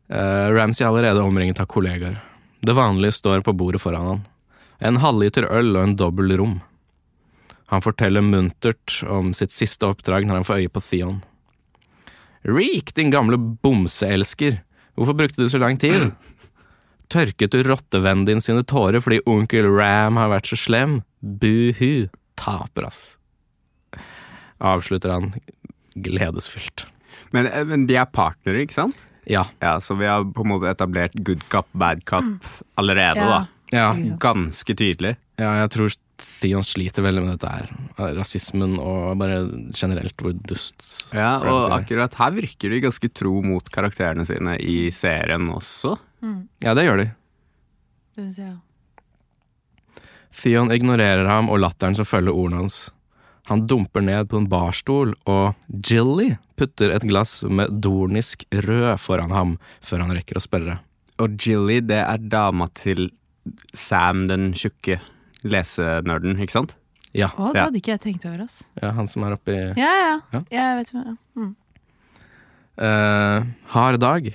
Eh, 0.06 0.46
Ramsay 0.54 0.86
er 0.86 0.90
allerede 0.90 1.24
omringet 1.26 1.60
av 1.62 1.68
kollegaer. 1.70 2.20
Det 2.66 2.74
vanlige 2.74 3.18
står 3.18 3.44
på 3.46 3.54
bordet 3.58 3.82
foran 3.82 4.08
han. 4.10 4.24
En 4.78 5.00
halvliter 5.02 5.46
øl 5.50 5.74
og 5.76 5.82
en 5.82 5.96
dobbel 5.98 6.36
rom. 6.38 6.58
Han 7.72 7.82
forteller 7.82 8.22
muntert 8.22 9.00
om 9.10 9.32
sitt 9.34 9.50
siste 9.54 9.88
oppdrag 9.88 10.26
når 10.26 10.40
han 10.40 10.46
får 10.46 10.62
øye 10.62 10.72
på 10.72 10.82
Theon. 10.86 11.22
Reek, 12.46 12.92
din 12.94 13.10
gamle 13.10 13.38
bomseelsker, 13.38 14.60
hvorfor 14.94 15.16
brukte 15.18 15.42
du 15.42 15.50
så 15.50 15.58
lang 15.58 15.78
tid? 15.82 16.12
Tørket 17.12 17.54
du 17.54 17.62
rottevennen 17.66 18.26
din 18.26 18.42
sine 18.42 18.62
tårer 18.66 19.02
fordi 19.02 19.20
onkel 19.30 19.66
Ram 19.70 20.18
har 20.18 20.30
vært 20.30 20.50
så 20.50 20.58
slem? 20.58 21.00
Buhu, 21.22 22.06
taper, 22.36 22.86
ass. 22.88 23.18
Avslutter 24.58 25.12
han 25.12 25.34
gledesfylt. 25.94 26.86
Men, 27.34 27.46
eh, 27.46 27.64
men 27.64 27.86
de 27.88 27.96
er 28.00 28.06
partnere, 28.12 28.62
ikke 28.64 28.76
sant? 28.76 28.96
Ja. 29.26 29.44
Ja, 29.60 29.78
Så 29.80 29.96
vi 29.98 30.06
har 30.06 30.22
på 30.24 30.44
en 30.44 30.52
måte 30.52 30.70
etablert 30.70 31.14
good 31.24 31.42
cop, 31.50 31.66
bad 31.74 32.04
cop 32.06 32.24
allerede, 32.78 33.16
Ja. 33.16 33.28
da. 33.28 33.46
Ja, 33.72 33.92
Ganske 34.22 34.74
tydelig. 34.76 35.16
ja, 35.38 35.54
jeg 35.66 35.70
tror 35.70 35.96
Theon 36.40 36.62
sliter 36.62 37.02
veldig 37.02 37.22
med 37.24 37.38
dette 37.38 37.50
her. 37.50 38.14
Rasismen 38.16 38.78
og 38.78 39.18
bare 39.18 39.42
generelt 39.74 40.16
hvor 40.16 40.32
dust 40.46 41.04
Ja, 41.12 41.38
og 41.40 41.68
akkurat 41.70 42.14
her 42.14 42.30
virker 42.30 42.70
de 42.70 42.80
ganske 42.80 43.12
tro 43.12 43.42
mot 43.42 43.68
karakterene 43.70 44.24
sine 44.24 44.56
i 44.58 44.88
serien 44.90 45.50
også. 45.52 45.98
Ja, 46.62 46.72
det 46.74 46.86
gjør 46.86 46.96
de. 47.02 47.06
Det 48.16 48.24
syns 48.24 48.38
jeg 48.38 48.48
òg. 48.54 48.60
Theon 50.36 50.72
ignorerer 50.74 51.26
ham 51.30 51.48
og 51.52 51.60
latteren 51.62 51.96
som 51.96 52.06
følger 52.08 52.34
ordene 52.36 52.64
hans. 52.64 52.78
Han 53.46 53.62
dumper 53.70 54.02
ned 54.02 54.28
på 54.28 54.40
en 54.40 54.48
barstol, 54.50 55.12
og 55.30 55.54
Jilly 55.70 56.32
putter 56.58 56.90
et 56.92 57.04
glass 57.06 57.38
med 57.46 57.76
dornisk 57.84 58.42
rød 58.66 58.96
foran 58.98 59.30
ham 59.32 59.54
før 59.84 60.02
han 60.02 60.16
rekker 60.16 60.40
å 60.40 60.42
spørre. 60.42 60.78
Og 61.22 61.36
Jilly, 61.40 61.78
det 61.86 62.02
er 62.02 62.24
dama 62.32 62.66
til 62.76 63.08
Sam 63.76 64.26
den 64.28 64.50
tjukke 64.58 64.98
lesenerden, 65.46 66.34
ikke 66.42 66.56
sant? 66.56 66.74
Ja, 67.16 67.30
Å, 67.38 67.52
det 67.54 67.62
hadde 67.62 67.78
ikke 67.80 67.94
jeg 67.94 68.02
tenkt 68.02 68.26
over. 68.28 68.42
ass. 68.44 68.58
ja 68.82 68.90
han 68.92 69.06
som 69.08 69.22
er 69.24 69.36
oppi 69.38 69.54
Ja, 69.54 69.72
ja. 69.78 70.10
Ja. 70.10 70.18
ja. 70.34 70.40
Jeg 70.52 70.80
vet 70.82 70.90
hva. 70.92 71.04
Mm. 71.38 71.52
Eh, 72.76 73.46
hard 73.72 74.00
dag. 74.02 74.28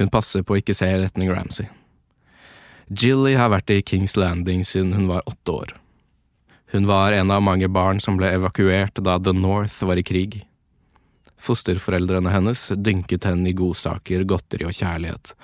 Hun 0.00 0.10
passer 0.12 0.42
på 0.42 0.56
å 0.56 0.58
ikke 0.60 0.74
se 0.74 0.88
i 0.90 0.96
retning 1.04 1.30
Ramsay. 1.30 1.68
Jilly 2.86 3.34
har 3.34 3.50
vært 3.50 3.70
i 3.74 3.82
Kings 3.82 4.14
Landing 4.16 4.62
siden 4.64 4.92
hun 4.94 5.08
var 5.10 5.26
åtte 5.26 5.52
år. 5.52 5.72
Hun 6.70 6.86
var 6.86 7.12
en 7.12 7.30
av 7.34 7.42
mange 7.42 7.68
barn 7.68 7.98
som 8.02 8.18
ble 8.18 8.30
evakuert 8.36 9.00
da 9.02 9.16
The 9.18 9.34
North 9.34 9.82
var 9.86 9.98
i 9.98 10.04
krig. 10.06 10.44
Fosterforeldrene 11.42 12.30
hennes 12.30 12.68
dynket 12.78 13.26
henne 13.26 13.50
i 13.50 13.56
godsaker, 13.58 14.22
godteri 14.22 14.68
og 14.68 14.74
kjærlighet. 14.74 15.34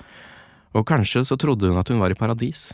Og 0.73 0.87
kanskje 0.87 1.25
så 1.27 1.37
trodde 1.39 1.67
hun 1.67 1.79
at 1.79 1.91
hun 1.91 1.99
var 1.99 2.15
i 2.15 2.17
paradis. 2.17 2.71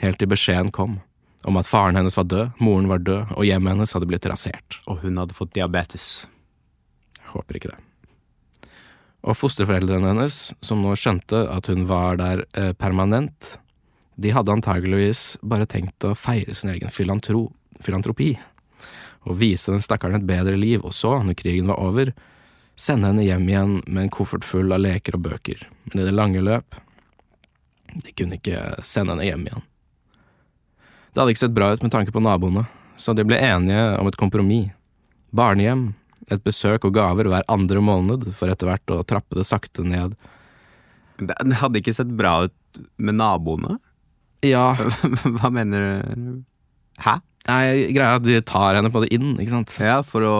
Helt 0.00 0.18
til 0.20 0.30
beskjeden 0.32 0.72
kom 0.72 0.98
om 1.46 1.60
at 1.60 1.68
faren 1.68 1.96
hennes 1.96 2.16
var 2.16 2.26
død, 2.28 2.56
moren 2.64 2.88
var 2.90 3.04
død, 3.04 3.36
og 3.36 3.46
hjemmet 3.46 3.76
hennes 3.76 3.92
hadde 3.94 4.08
blitt 4.10 4.26
rasert. 4.26 4.80
Og 4.90 5.04
hun 5.04 5.20
hadde 5.20 5.36
fått 5.36 5.54
diabetes. 5.54 6.26
Jeg 7.20 7.30
håper 7.36 7.60
ikke 7.60 7.70
det. 7.70 7.78
Og 9.28 9.36
fosterforeldrene 9.36 10.12
hennes, 10.12 10.42
som 10.64 10.82
nå 10.82 10.96
skjønte 10.98 11.44
at 11.52 11.70
hun 11.70 11.86
var 11.90 12.18
der 12.20 12.44
eh, 12.58 12.72
permanent, 12.72 13.58
de 14.18 14.32
hadde 14.34 14.50
antageligvis 14.50 15.36
bare 15.46 15.66
tenkt 15.70 16.02
å 16.02 16.16
feire 16.18 16.54
sin 16.56 16.72
egen 16.72 16.90
filantro 16.90 17.52
filantropi. 17.84 18.32
Og 19.30 19.38
vise 19.38 19.70
den 19.70 19.84
stakkaren 19.84 20.18
et 20.18 20.26
bedre 20.26 20.58
liv, 20.58 20.82
og 20.82 20.94
så, 20.96 21.12
når 21.22 21.38
krigen 21.38 21.70
var 21.70 21.78
over, 21.78 22.10
sende 22.78 23.12
henne 23.12 23.26
hjem 23.26 23.46
igjen 23.46 23.76
med 23.86 24.02
en 24.04 24.12
koffert 24.14 24.46
full 24.46 24.74
av 24.74 24.82
leker 24.82 25.14
og 25.18 25.22
bøker. 25.28 25.62
Men 25.86 26.02
i 26.02 26.08
det 26.08 26.16
lange 26.16 26.42
løp 26.42 26.78
De 27.88 28.12
kunne 28.12 28.36
ikke 28.36 28.82
sende 28.84 29.14
henne 29.14 29.24
hjem 29.24 29.46
igjen. 29.46 29.62
Det 31.12 31.22
hadde 31.22 31.32
ikke 31.32 31.44
sett 31.46 31.54
bra 31.56 31.70
ut 31.72 31.82
med 31.82 31.94
tanke 31.94 32.12
på 32.14 32.22
naboene, 32.22 32.66
så 32.98 33.14
de 33.16 33.24
ble 33.26 33.38
enige 33.38 33.86
om 33.98 34.10
et 34.10 34.18
kompromiss. 34.18 34.74
Barnehjem, 35.30 35.92
et 36.32 36.42
besøk 36.44 36.84
og 36.88 36.94
gaver 36.96 37.28
hver 37.30 37.46
andre 37.52 37.80
måned, 37.84 38.26
for 38.36 38.50
etter 38.50 38.68
hvert 38.68 38.92
å 38.92 39.02
trappe 39.06 39.38
det 39.38 39.46
sakte 39.46 39.84
ned. 39.86 40.14
Det 41.18 41.58
hadde 41.62 41.80
ikke 41.80 41.94
sett 41.96 42.10
bra 42.18 42.48
ut 42.48 42.82
med 42.96 43.18
naboene? 43.18 43.78
Ja, 44.46 44.74
Hva 45.38 45.50
mener 45.50 45.82
du? 46.02 46.38
Hæ? 47.02 47.18
nei, 47.48 47.88
greia 47.96 48.10
er 48.12 48.18
at 48.18 48.24
de 48.26 48.34
tar 48.44 48.76
henne 48.76 48.90
på 48.92 49.00
det 49.00 49.08
inn, 49.16 49.30
ikke 49.40 49.54
sant? 49.54 49.72
Ja, 49.80 50.02
for 50.04 50.20
å 50.28 50.32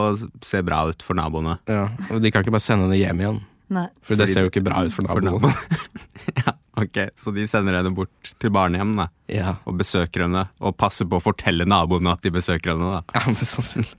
se 0.45 0.59
bra 0.67 0.83
ut 0.91 1.01
for 1.07 1.17
naboene. 1.17 1.55
Ja, 1.71 1.87
og 2.13 2.21
de 2.21 2.29
kan 2.35 2.43
ikke 2.45 2.53
bare 2.53 2.61
sende 2.67 2.85
henne 2.85 2.99
hjem 3.01 3.23
igjen, 3.23 3.39
Nei. 3.73 3.87
for 4.05 4.13
det 4.19 4.27
Fordi- 4.27 4.35
ser 4.35 4.45
jo 4.45 4.51
ikke 4.51 4.63
bra 4.67 4.83
ut 4.85 4.93
for 4.93 5.09
For 5.09 5.25
naboene. 5.25 5.55
ja, 6.45 6.53
ok, 6.83 6.99
så 7.17 7.33
de 7.33 7.47
sender 7.49 7.79
henne 7.79 7.95
bort 7.97 8.33
til 8.43 8.53
barnehjem 8.53 8.93
da, 8.99 9.07
Ja, 9.33 9.55
og 9.65 9.79
besøker 9.81 10.27
henne, 10.27 10.45
og 10.61 10.77
passer 10.77 11.09
på 11.09 11.17
å 11.17 11.25
fortelle 11.31 11.65
naboene 11.65 12.13
at 12.13 12.21
de 12.27 12.35
besøker 12.35 12.75
henne. 12.75 12.99
da. 12.99 13.03
ja 13.17 13.25
men 13.33 13.41
sannsynlig. 13.55 13.95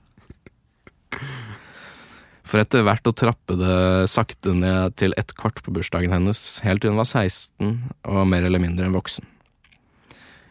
For 2.50 2.58
etter 2.62 2.82
hvert 2.86 3.06
å 3.06 3.14
trappe 3.14 3.54
det 3.58 3.74
sakte 4.10 4.54
ned 4.54 4.94
til 4.98 5.14
ett 5.20 5.34
kort 5.38 5.60
på 5.66 5.74
bursdagen 5.74 6.14
hennes, 6.14 6.40
helt 6.62 6.82
til 6.82 6.90
hun 6.94 6.98
var 7.02 7.06
16 7.10 7.74
og 8.10 8.22
mer 8.30 8.46
eller 8.46 8.62
mindre 8.62 8.86
en 8.86 8.94
voksen. 8.96 9.26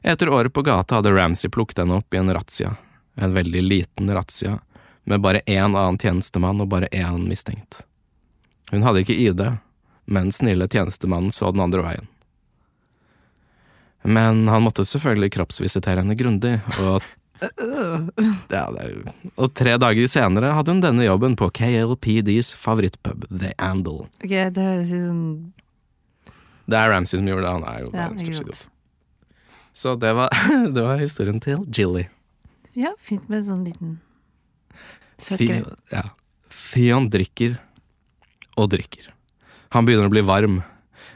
Etter 0.02 0.30
året 0.30 0.54
på 0.56 0.62
gata 0.64 0.96
hadde 1.00 1.12
Ramsay 1.16 1.52
plukket 1.52 1.82
henne 1.84 1.98
opp 2.00 2.14
i 2.14 2.18
en 2.22 2.32
razzia, 2.34 2.76
en 3.20 3.34
veldig 3.36 3.64
liten 3.66 4.12
razzia, 4.16 4.60
med 5.04 5.22
bare 5.22 5.42
én 5.50 5.74
annen 5.76 5.98
tjenestemann 6.00 6.62
og 6.62 6.70
bare 6.72 6.88
én 6.96 7.26
mistenkt. 7.28 7.82
Hun 8.72 8.84
hadde 8.86 9.02
ikke 9.04 9.18
ID, 9.18 9.42
men 10.06 10.32
snille 10.32 10.68
tjenestemannen 10.70 11.32
så 11.34 11.52
den 11.52 11.64
andre 11.66 11.84
veien. 11.84 12.08
Men 14.08 14.46
han 14.48 14.64
måtte 14.64 14.86
selvfølgelig 14.88 15.34
kroppsvisitere 15.36 16.00
henne 16.04 16.16
grundig, 16.16 16.56
og 16.80 17.04
ja, 18.52 18.66
og 19.40 19.54
tre 19.56 19.78
dager 19.80 20.08
senere 20.12 20.50
hadde 20.58 20.74
hun 20.74 20.82
denne 20.84 21.06
jobben 21.08 21.38
på 21.40 21.48
KLPDs 21.56 22.50
favorittpub, 22.60 23.28
The 23.32 23.54
Andal. 23.64 24.06
Ok, 24.24 24.34
det 24.56 24.66
høres 24.66 24.92
ut 24.92 25.06
som 25.06 25.22
Det 26.70 26.78
er 26.82 26.92
Ramsay 26.92 27.18
som 27.22 27.30
gjorde 27.32 27.46
det, 27.48 27.54
han 27.56 27.64
er 27.72 27.80
jo 27.80 27.88
Ja, 27.94 27.96
verdens 28.02 28.26
ikke 28.26 28.36
største 28.42 28.58
sant. 28.60 28.60
idiot. 28.60 28.76
Så 29.80 29.96
det 29.96 30.12
var, 30.18 30.30
det 30.76 30.84
var 30.84 31.00
historien 31.00 31.40
til 31.44 31.64
Jilly. 31.72 32.08
Ja, 32.76 32.92
fint 33.00 33.30
med 33.32 33.42
en 33.42 33.48
sånn 33.48 33.66
liten 33.68 33.98
søt 35.20 35.40
Fion 35.40 35.64
greie. 35.64 35.78
ja. 35.94 36.04
Theon 36.50 37.08
drikker 37.12 37.56
og 38.60 38.70
drikker. 38.74 39.08
Han 39.74 39.86
begynner 39.88 40.10
å 40.10 40.14
bli 40.14 40.24
varm, 40.26 40.60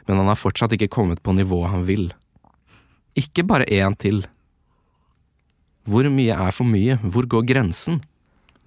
men 0.06 0.20
han 0.20 0.30
har 0.30 0.38
fortsatt 0.38 0.74
ikke 0.76 0.90
kommet 0.94 1.20
på 1.24 1.34
nivået 1.36 1.72
han 1.72 1.84
vil. 1.88 2.08
Ikke 3.18 3.44
bare 3.46 3.66
én 3.70 3.96
til. 3.98 4.22
Hvor 5.84 6.06
mye 6.10 6.36
er 6.46 6.54
for 6.54 6.66
mye? 6.68 6.96
Hvor 7.02 7.28
går 7.30 7.44
grensen? 7.50 8.00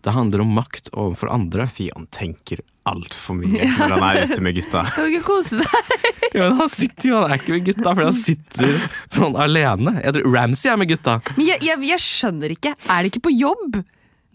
Det 0.05 0.13
handler 0.15 0.43
om 0.43 0.51
makt 0.55 0.91
overfor 0.93 1.31
andre. 1.33 1.67
Fion 1.71 2.07
tenker 2.13 2.61
altfor 2.87 3.35
mye 3.39 3.67
når 3.67 3.95
han 3.97 4.05
er 4.07 4.29
ute 4.29 4.43
med 4.45 4.55
gutta. 4.55 4.83
Kan 4.93 5.07
du 5.07 5.15
ikke 5.15 5.27
kose 5.33 5.61
deg? 5.61 5.73
Ja, 6.35 6.49
men 6.49 6.57
han 6.59 6.69
sitter 6.69 7.07
jo, 7.07 7.19
han 7.23 7.31
er 7.31 7.39
ikke 7.39 7.53
med 7.55 7.63
gutta, 7.65 7.91
fordi 7.95 8.05
han 8.05 8.17
sitter 8.17 8.73
sånn 9.15 9.37
alene. 9.39 9.93
Jeg 10.03 10.13
tror 10.17 10.33
Ramsay 10.35 10.69
er 10.69 10.79
med 10.81 10.89
gutta. 10.91 11.15
Men 11.37 11.47
jeg, 11.47 11.63
jeg, 11.65 11.81
jeg 11.87 12.03
skjønner 12.03 12.53
ikke. 12.53 12.73
Er 12.93 12.99
de 12.99 13.11
ikke 13.13 13.23
på 13.29 13.31
jobb? 13.33 13.79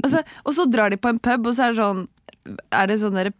Altså, 0.02 0.22
og 0.42 0.56
så 0.56 0.66
drar 0.72 0.90
de 0.90 0.98
på 0.98 1.12
en 1.12 1.20
pub, 1.22 1.46
og 1.46 1.54
så 1.54 1.68
er 1.68 1.74
det 1.76 1.78
sånn 1.82 2.02
Er 2.74 2.90
det 2.90 2.98
sånn 3.04 3.18
derre 3.18 3.34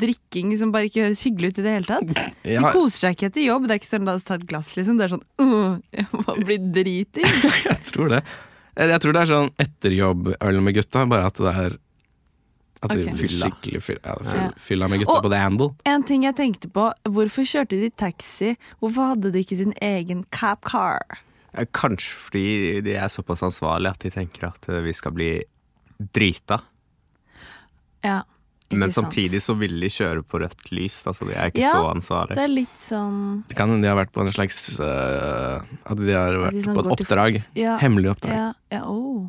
drikking 0.00 0.50
som 0.58 0.72
bare 0.74 0.88
ikke 0.88 1.04
høres 1.04 1.22
hyggelig 1.22 1.52
ut 1.52 1.60
i 1.60 1.66
det 1.66 1.74
hele 1.76 1.86
tatt? 1.86 2.16
De 2.46 2.72
koser 2.74 3.06
seg 3.06 3.16
ikke 3.16 3.30
etter 3.30 3.44
jobb. 3.46 3.68
Det 3.68 3.76
er 3.76 3.82
ikke 3.82 3.92
sånn 3.92 4.08
'la 4.08 4.16
oss 4.18 4.26
ta 4.26 4.40
et 4.40 4.48
glass', 4.48 4.74
liksom. 4.78 4.98
Det 4.98 5.06
er 5.06 5.14
sånn 5.14 5.24
uh, 5.42 5.78
jeg 5.94 6.08
må 6.12 6.36
bli 6.48 6.58
driting. 6.80 7.30
jeg 7.68 7.78
tror 7.92 8.16
det. 8.16 8.22
Jeg 8.76 9.00
tror 9.00 9.12
det 9.16 9.22
er 9.22 9.30
sånn 9.30 9.50
etterjobb-øl 9.62 10.58
med 10.62 10.74
gutta, 10.76 11.06
bare 11.08 11.26
at 11.30 11.34
det 11.40 11.54
er 11.56 11.76
At 12.84 12.90
de 12.92 13.06
Ok. 13.08 13.22
skikkelig 13.24 13.80
fyll, 13.82 13.98
ja, 14.04 14.14
fyll, 14.20 14.40
Ja. 14.42 14.50
fylla 14.60 14.86
med 14.88 15.00
gutta 15.00 15.14
Og- 15.16 15.22
på 15.24 15.30
The 15.30 15.38
Handle. 15.40 15.70
En 15.86 16.02
ting 16.04 16.22
jeg 16.24 16.36
tenkte 16.36 16.68
på, 16.70 16.92
hvorfor 17.08 17.42
kjørte 17.42 17.70
de 17.80 17.88
taxi? 17.90 18.56
Hvorfor 18.82 19.14
hadde 19.16 19.32
de 19.32 19.38
ikke 19.42 19.56
sin 19.56 19.72
egen 19.80 20.24
cab 20.30 20.60
car? 20.60 21.00
Eh, 21.54 21.64
Kanskje 21.72 22.12
fordi 22.12 22.80
de 22.84 22.94
er 22.94 23.08
såpass 23.08 23.40
ansvarlige 23.42 23.90
at 23.90 23.98
de 24.00 24.10
tenker 24.10 24.44
at 24.46 24.68
eh, 24.68 24.82
vi 24.82 24.92
skal 24.92 25.10
bli 25.12 25.42
drita. 26.12 26.60
Ja, 28.04 28.22
Men 28.70 28.90
sant. 28.90 29.06
samtidig 29.06 29.38
så 29.44 29.54
vil 29.54 29.76
de 29.78 29.88
kjøre 29.92 30.24
på 30.26 30.40
rødt 30.42 30.70
lys, 30.74 30.96
da, 31.06 31.12
så 31.14 31.26
de 31.28 31.36
er 31.38 31.52
ikke 31.52 31.62
Ja, 31.62 31.74
så 31.76 31.90
ansvarlig. 31.92 32.34
Det 32.34 32.42
er 32.42 32.50
litt 32.50 32.80
sånn 32.82 33.18
Det 33.46 33.54
kan 33.58 33.70
hende 33.70 33.86
de 33.86 33.92
har 33.92 33.98
vært 34.00 34.10
på 34.14 34.24
en 34.24 34.32
slags 34.34 34.58
uh, 34.82 35.62
At 35.86 36.00
de 36.00 36.16
har 36.16 36.34
vært 36.42 36.56
de 36.56 36.64
sånn 36.64 36.74
på 36.74 36.82
et 36.82 36.90
oppdrag. 36.96 37.38
Ja, 37.54 37.76
Hemmelig 37.78 38.16
oppdrag. 38.16 38.34
ja, 38.34 38.48
ja, 38.74 38.82
oh. 38.90 39.28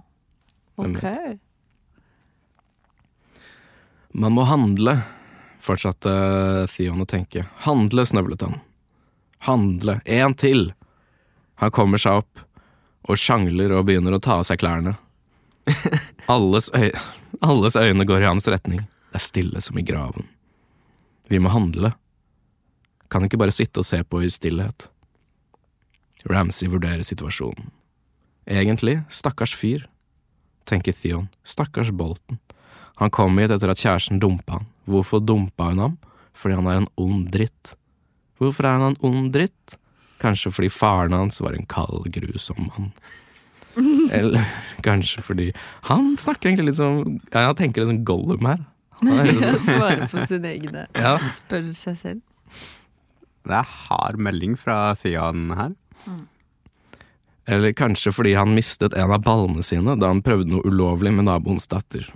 Ok. 0.77 1.03
Man 4.17 4.33
må 4.33 4.45
handle, 4.49 4.97
fortsatte 5.61 6.11
Theon 6.73 7.01
å 7.01 7.07
tenke. 7.09 7.45
Handle, 7.65 8.05
snøvlet 8.09 8.41
han. 8.45 8.59
Handle. 9.45 9.99
En 10.05 10.33
til. 10.37 10.71
Han 11.61 11.73
kommer 11.73 12.01
seg 12.01 12.23
opp 12.23 12.41
og 13.07 13.17
sjangler 13.21 13.73
og 13.77 13.85
begynner 13.87 14.17
å 14.17 14.21
ta 14.21 14.39
av 14.41 14.45
seg 14.49 14.61
klærne. 14.61 14.95
Alles, 16.33 16.69
øy 16.73 16.89
Alles 17.47 17.75
øyne 17.77 18.05
går 18.07 18.23
i 18.25 18.29
hans 18.29 18.47
retning. 18.49 18.85
Er 19.17 19.23
stille 19.23 19.61
som 19.65 19.77
i 19.81 19.81
graven. 19.81 20.27
Vi 21.25 21.39
må 21.41 21.49
handle. 21.49 21.95
Kan 23.09 23.25
ikke 23.25 23.39
bare 23.41 23.55
sitte 23.55 23.81
og 23.81 23.87
se 23.87 24.03
på 24.05 24.21
i 24.21 24.29
stillhet. 24.29 24.91
Ramsay 26.29 26.69
vurderer 26.69 27.01
situasjonen. 27.07 27.71
Egentlig, 28.47 28.99
stakkars 29.09 29.55
fyr, 29.57 29.87
tenker 30.69 30.93
Theon. 30.93 31.31
Stakkars 31.41 31.89
Bolton. 31.89 32.37
Han 33.01 33.09
kom 33.13 33.41
hit 33.41 33.55
etter 33.55 33.73
at 33.73 33.81
kjæresten 33.81 34.21
dumpa 34.21 34.59
han. 34.59 34.69
Hvorfor 34.85 35.23
dumpa 35.25 35.71
hun 35.71 35.81
ham? 35.81 35.97
Fordi 36.37 36.59
han 36.59 36.69
er 36.69 36.83
en 36.83 36.89
ond 37.01 37.27
dritt. 37.33 37.73
Hvorfor 38.37 38.69
er 38.69 38.77
han 38.77 38.91
en 38.91 39.01
ond 39.01 39.33
dritt? 39.33 39.79
Kanskje 40.21 40.53
fordi 40.53 40.69
faren 40.73 41.17
hans 41.17 41.41
var 41.41 41.57
en 41.57 41.65
kald, 41.69 42.05
grusom 42.13 42.69
mann. 42.69 42.93
Eller 44.17 44.45
kanskje 44.85 45.21
fordi 45.21 45.51
Han 45.85 46.15
snakker 46.17 46.49
egentlig 46.49 46.71
litt 46.71 46.79
som 46.79 47.19
Han 47.29 47.57
tenker 47.59 47.83
litt 47.83 47.91
som 47.91 47.99
Gollum 48.07 48.47
her. 48.49 48.63
Svare 49.01 50.07
på 50.09 50.25
sine 50.29 50.53
egne. 50.55 50.85
ja. 50.97 51.17
Spør 51.35 51.69
seg 51.77 51.97
selv. 51.99 52.21
Det 53.47 53.55
er 53.55 53.67
hard 53.87 54.17
melding 54.19 54.57
fra 54.59 54.95
Theon 54.99 55.51
her. 55.55 55.75
Eller 57.47 57.71
kanskje 57.77 58.11
fordi 58.11 58.33
han 58.35 58.51
mistet 58.57 58.95
en 58.97 59.11
av 59.15 59.21
ballene 59.23 59.63
sine 59.63 59.93
da 59.95 60.09
han 60.11 60.19
prøvde 60.25 60.51
noe 60.51 60.65
ulovlig 60.67 61.13
med 61.15 61.29
naboens 61.29 61.69
datter. 61.71 62.09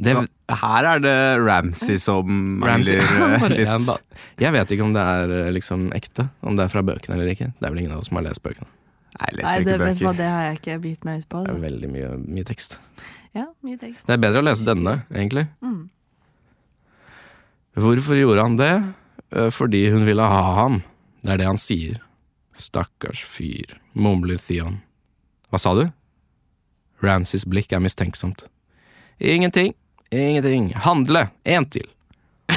Det, 0.00 0.14
Så 0.16 0.56
her 0.62 0.86
er 0.94 1.00
det 1.04 1.14
Ramsay 1.44 1.98
som 2.00 2.26
mangler 2.62 3.02
eh, 3.04 3.42
litt 3.52 4.40
Jeg 4.40 4.52
vet 4.54 4.70
ikke 4.72 4.86
om 4.86 4.94
det 4.96 5.02
er 5.04 5.34
eh, 5.44 5.50
liksom 5.52 5.90
ekte, 5.94 6.24
om 6.46 6.56
det 6.56 6.64
er 6.66 6.72
fra 6.72 6.82
bøkene 6.86 7.18
eller 7.18 7.30
ikke. 7.34 7.50
Det 7.58 7.68
er 7.68 7.74
vel 7.74 7.82
ingen 7.84 7.94
av 7.94 8.00
oss 8.02 8.08
som 8.10 8.16
har 8.18 8.24
lest 8.26 8.42
bøkene. 8.42 8.66
Nei, 9.20 9.28
jeg 9.34 9.44
Nei, 9.44 9.54
det, 9.66 9.74
ikke 9.76 9.84
vet 9.84 9.98
du 10.00 10.04
hva, 10.06 10.12
det 10.16 10.28
har 10.30 10.44
jeg 10.48 10.58
ikke 10.60 10.78
bitt 10.86 11.04
meg 11.06 11.22
ut 11.22 11.28
på. 11.30 11.42
Det 11.44 11.50
er 11.50 11.54
Altså. 11.58 11.64
veldig 11.68 11.90
mye, 11.92 12.10
mye 12.38 12.46
tekst. 12.48 12.78
Ja, 13.36 13.46
mye 13.62 13.78
tekst. 13.78 14.06
Det 14.08 14.16
er 14.16 14.22
bedre 14.22 14.42
å 14.42 14.46
lese 14.46 14.66
denne, 14.66 15.00
egentlig. 15.14 15.46
Mm. 15.62 15.84
Hvorfor 17.78 18.18
gjorde 18.18 18.42
han 18.42 18.56
det? 18.58 18.72
Eh, 19.30 19.50
Fordi 19.54 19.84
hun 19.94 20.06
ville 20.08 20.22
ha 20.26 20.42
ham. 20.58 20.80
Det 21.22 21.34
er 21.34 21.42
det 21.42 21.46
han 21.50 21.60
sier. 21.60 22.00
Stakkars 22.58 23.22
fyr, 23.24 23.76
mumler 23.94 24.40
Theon. 24.42 24.80
Hva 25.50 25.60
sa 25.62 25.74
du? 25.78 25.86
Ramsays 27.00 27.46
blikk 27.48 27.72
er 27.72 27.80
mistenksomt. 27.80 28.44
Ingenting, 29.20 29.72
ingenting. 30.10 30.72
Handle! 30.74 31.28
En 31.44 31.64
til. 31.70 31.86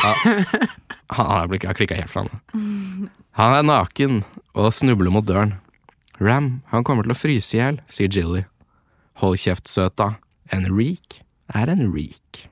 Han 1.13 1.27
har 1.29 1.73
klikka 1.77 1.95
helt 1.95 2.09
fra 2.09 2.23
han. 2.25 3.09
Han 3.37 3.53
er 3.53 3.65
naken 3.67 4.23
og 4.57 4.71
snubler 4.73 5.13
mot 5.13 5.25
døren. 5.27 5.53
Ram, 6.17 6.63
han 6.71 6.83
kommer 6.83 7.05
til 7.05 7.13
å 7.13 7.17
fryse 7.17 7.53
i 7.53 7.59
hjel, 7.59 7.77
sier 7.91 8.09
Jilly. 8.09 8.41
Hold 9.21 9.37
kjeft, 9.43 9.69
søta. 9.69 10.15
En 10.53 10.67
reek 10.77 11.21
er 11.53 11.69
en 11.73 11.83
reek. 11.93 12.43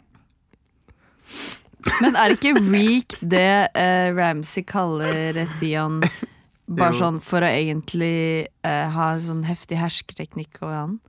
Men 2.01 2.17
er 2.19 2.33
ikke 2.35 2.53
reek 2.59 3.15
det 3.21 3.45
eh, 3.77 4.09
Ramsay 4.13 4.63
kaller 4.69 5.39
Theon 5.59 6.01
bare 6.71 6.95
sånn 6.97 7.17
for 7.23 7.43
å 7.43 7.49
egentlig 7.49 8.47
eh, 8.63 8.85
ha 8.95 9.07
en 9.15 9.23
sånn 9.25 9.41
heftig 9.47 9.79
hersketeknikk 9.81 10.61
over 10.61 10.75
han? 10.77 10.99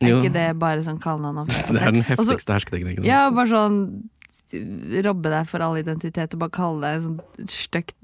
Er 0.00 0.08
Jo. 0.14 0.20
ikke 0.22 0.32
det 0.32 0.46
bare 0.62 0.84
sånn 0.86 1.00
kallenavn? 1.02 1.50
Det 1.74 1.82
er 1.82 1.92
den 1.92 2.06
heftigste 2.06 2.54
hersketeknikken. 2.56 3.04
Ja, 3.04 3.26
bare 3.34 3.50
sånn 3.50 3.80
robbe 5.06 5.30
deg 5.30 5.46
for 5.48 5.62
all 5.64 5.76
identitet 5.78 6.34
og 6.34 6.40
bare 6.42 6.52
kalle 6.56 6.88
deg 6.88 7.04
sånn 7.04 7.48
stygt 7.52 7.94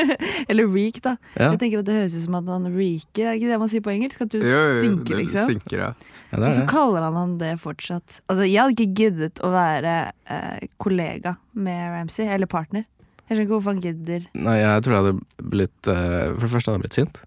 Eller 0.50 0.68
reek, 0.70 1.00
da. 1.04 1.16
Ja. 1.34 1.50
Jeg 1.54 1.60
tenker 1.64 1.82
at 1.82 1.88
Det 1.88 1.96
høres 1.98 2.16
ut 2.16 2.24
som 2.26 2.36
at 2.38 2.50
han 2.52 2.68
reeker, 2.74 3.24
er 3.26 3.32
det 3.34 3.40
ikke 3.40 3.50
det 3.52 3.58
man 3.62 3.72
sier 3.72 3.84
på 3.86 3.92
engelsk? 3.94 4.22
At 4.26 4.32
du 4.34 4.38
Jo, 4.38 4.46
jo, 4.46 4.80
stinker, 4.82 5.12
det 5.16 5.20
liksom. 5.24 5.50
Stinker, 5.50 5.82
ja. 5.82 5.90
Ja, 6.30 6.38
det 6.38 6.46
Og 6.46 6.52
så 6.56 6.62
det. 6.62 6.68
kaller 6.70 7.06
han 7.08 7.16
han 7.20 7.36
det 7.42 7.52
fortsatt. 7.62 8.20
Altså, 8.30 8.46
Jeg 8.46 8.60
hadde 8.62 8.76
ikke 8.76 8.98
giddet 9.02 9.40
å 9.46 9.50
være 9.54 9.94
eh, 10.30 10.66
kollega 10.82 11.36
med 11.54 11.80
Ramsay, 11.94 12.26
eller 12.34 12.46
partner. 12.50 12.84
Jeg 13.26 13.32
skjønner 13.34 13.46
ikke 13.48 13.54
hvorfor 13.56 13.74
han 13.74 13.82
gidder. 13.82 14.26
Nei, 14.38 14.58
jeg 14.62 14.82
tror 14.86 14.94
jeg 14.94 15.02
hadde 15.04 15.48
blitt 15.56 15.88
eh, 15.90 16.28
For 16.36 16.44
det 16.46 16.52
første 16.52 16.70
hadde 16.70 16.78
jeg 16.78 16.84
blitt 16.86 16.98
sint. 17.00 17.22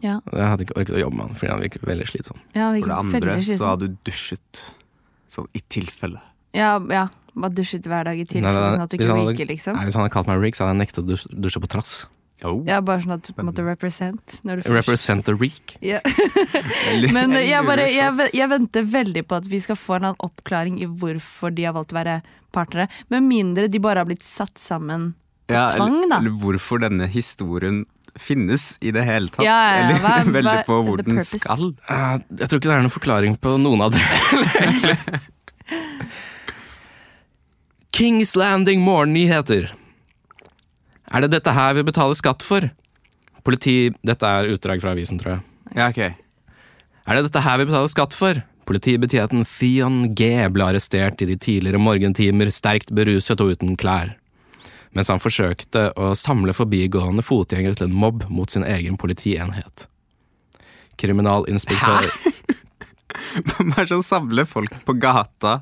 Ja, 0.00 0.18
Jeg 0.32 0.46
hadde 0.48 0.64
ikke 0.64 0.76
orket 0.80 0.96
å 0.96 1.00
jobbe 1.02 1.16
med 1.18 1.26
han 1.28 1.36
fordi 1.40 1.50
han 1.52 1.62
virker 1.64 1.82
veldig 1.88 2.06
slitsom. 2.08 2.38
ja 2.56 2.68
For 2.76 2.92
det 2.92 2.98
andre 3.00 3.38
så 3.44 3.70
hadde 3.74 3.88
du 3.90 3.96
dusjet. 4.08 4.60
Sånn 5.30 5.46
i 5.54 5.60
tilfelle. 5.70 6.20
Ja, 6.56 6.72
ja. 6.90 7.04
Bare 7.34 7.54
dusjet 7.54 7.86
hver 7.86 8.08
dag 8.08 8.18
i 8.18 8.24
tilfelle, 8.24 8.70
sånn 8.74 8.82
at 8.86 8.90
du 8.90 8.96
ikke 8.98 9.10
hadde- 9.10 9.34
ryker, 9.34 9.46
liksom. 9.46 9.76
Nei, 9.76 9.84
Hvis 9.86 9.94
han 9.94 10.02
hadde 10.02 10.14
kalt 10.14 10.26
meg 10.26 10.40
Reek, 10.42 10.56
så 10.56 10.64
hadde 10.66 10.74
jeg 10.78 10.82
nektet 10.86 11.04
å 11.04 11.06
dusje, 11.06 11.28
dusje 11.40 11.60
på 11.62 11.68
trass. 11.70 12.06
Oh. 12.42 12.64
Ja, 12.64 12.80
bare 12.80 13.02
sånn 13.04 13.12
at 13.18 13.28
du 13.28 13.42
måtte 13.44 13.60
represent. 13.66 14.38
Når 14.48 14.62
du 14.62 14.70
Represent 14.72 15.26
the 15.26 15.34
Reek. 15.36 15.76
ja. 15.84 16.00
Men 17.12 17.34
eh, 17.36 17.50
jeg, 17.50 17.64
bare, 17.68 17.84
jeg, 17.92 18.30
jeg 18.32 18.48
venter 18.48 18.86
veldig 18.88 19.26
på 19.28 19.36
at 19.42 19.48
vi 19.50 19.60
skal 19.60 19.76
få 19.76 19.98
en 19.98 20.14
oppklaring 20.16 20.80
i 20.80 20.88
hvorfor 20.88 21.52
de 21.52 21.68
har 21.68 21.76
valgt 21.76 21.92
å 21.92 21.98
være 22.00 22.20
partnere. 22.56 22.88
Med 23.12 23.26
mindre 23.28 23.68
de 23.68 23.78
bare 23.82 24.00
har 24.00 24.08
blitt 24.08 24.24
satt 24.24 24.56
sammen 24.58 25.12
på 25.50 25.54
ja, 25.58 25.68
tvang, 25.76 25.98
eller, 26.00 26.08
da. 26.14 26.20
eller 26.22 26.38
hvorfor 26.40 26.80
denne 26.80 27.10
historien 27.12 27.84
finnes 28.18 28.72
i 28.80 28.90
det 28.94 29.04
hele 29.06 29.28
tatt. 29.28 29.44
Ja, 29.44 29.58
ja, 29.60 29.76
ja. 29.76 29.84
Eller 29.84 30.00
Hva- 30.00 30.32
veldig 30.38 30.56
på 30.66 30.80
hvor 30.86 31.04
den 31.04 31.20
skal. 31.26 31.68
Uh, 31.90 32.16
jeg 32.40 32.48
tror 32.48 32.62
ikke 32.62 32.70
det 32.70 32.76
er 32.78 32.82
noen 32.86 32.96
forklaring 32.96 33.36
på 33.42 33.54
noen 33.60 33.84
av 33.84 33.92
det. 33.92 35.20
Kings 37.90 38.36
Landing 38.36 38.80
morgennyheter. 38.80 39.74
Er 41.10 41.24
det 41.24 41.32
dette 41.34 41.52
her 41.54 41.74
vi 41.74 41.82
betaler 41.86 42.14
skatt 42.14 42.44
for? 42.46 42.68
Politi... 43.42 43.90
Dette 44.06 44.26
er 44.26 44.52
utdrag 44.54 44.82
fra 44.82 44.92
avisen, 44.94 45.18
tror 45.18 45.34
jeg. 45.34 45.42
Ja, 45.74 45.88
ok. 45.90 45.98
Er 47.10 47.18
det 47.18 47.26
dette 47.26 47.42
her 47.42 47.58
vi 47.58 47.66
betaler 47.66 47.90
skatt 47.90 48.14
for? 48.14 48.42
Politibetjenten 48.70 49.42
Theon 49.48 50.14
G 50.14 50.30
ble 50.54 50.68
arrestert 50.70 51.22
i 51.24 51.26
de 51.26 51.34
tidligere 51.34 51.80
morgentimer, 51.82 52.52
sterkt 52.54 52.92
beruset 52.94 53.42
og 53.42 53.56
uten 53.56 53.74
klær. 53.80 54.14
Mens 54.94 55.10
han 55.10 55.22
forsøkte 55.22 55.88
å 55.98 56.12
samle 56.18 56.54
forbigående 56.54 57.24
fotgjengere 57.26 57.78
til 57.78 57.90
en 57.90 57.98
mobb 58.04 58.26
mot 58.30 58.50
sin 58.50 58.66
egen 58.66 58.98
politienhet. 58.98 59.88
Kriminalinspektør 61.00 62.06
det 63.74 63.86
som 63.90 64.02
samler 64.06 64.46
folk 64.46 64.74
på 64.86 64.94
gata 65.02 65.60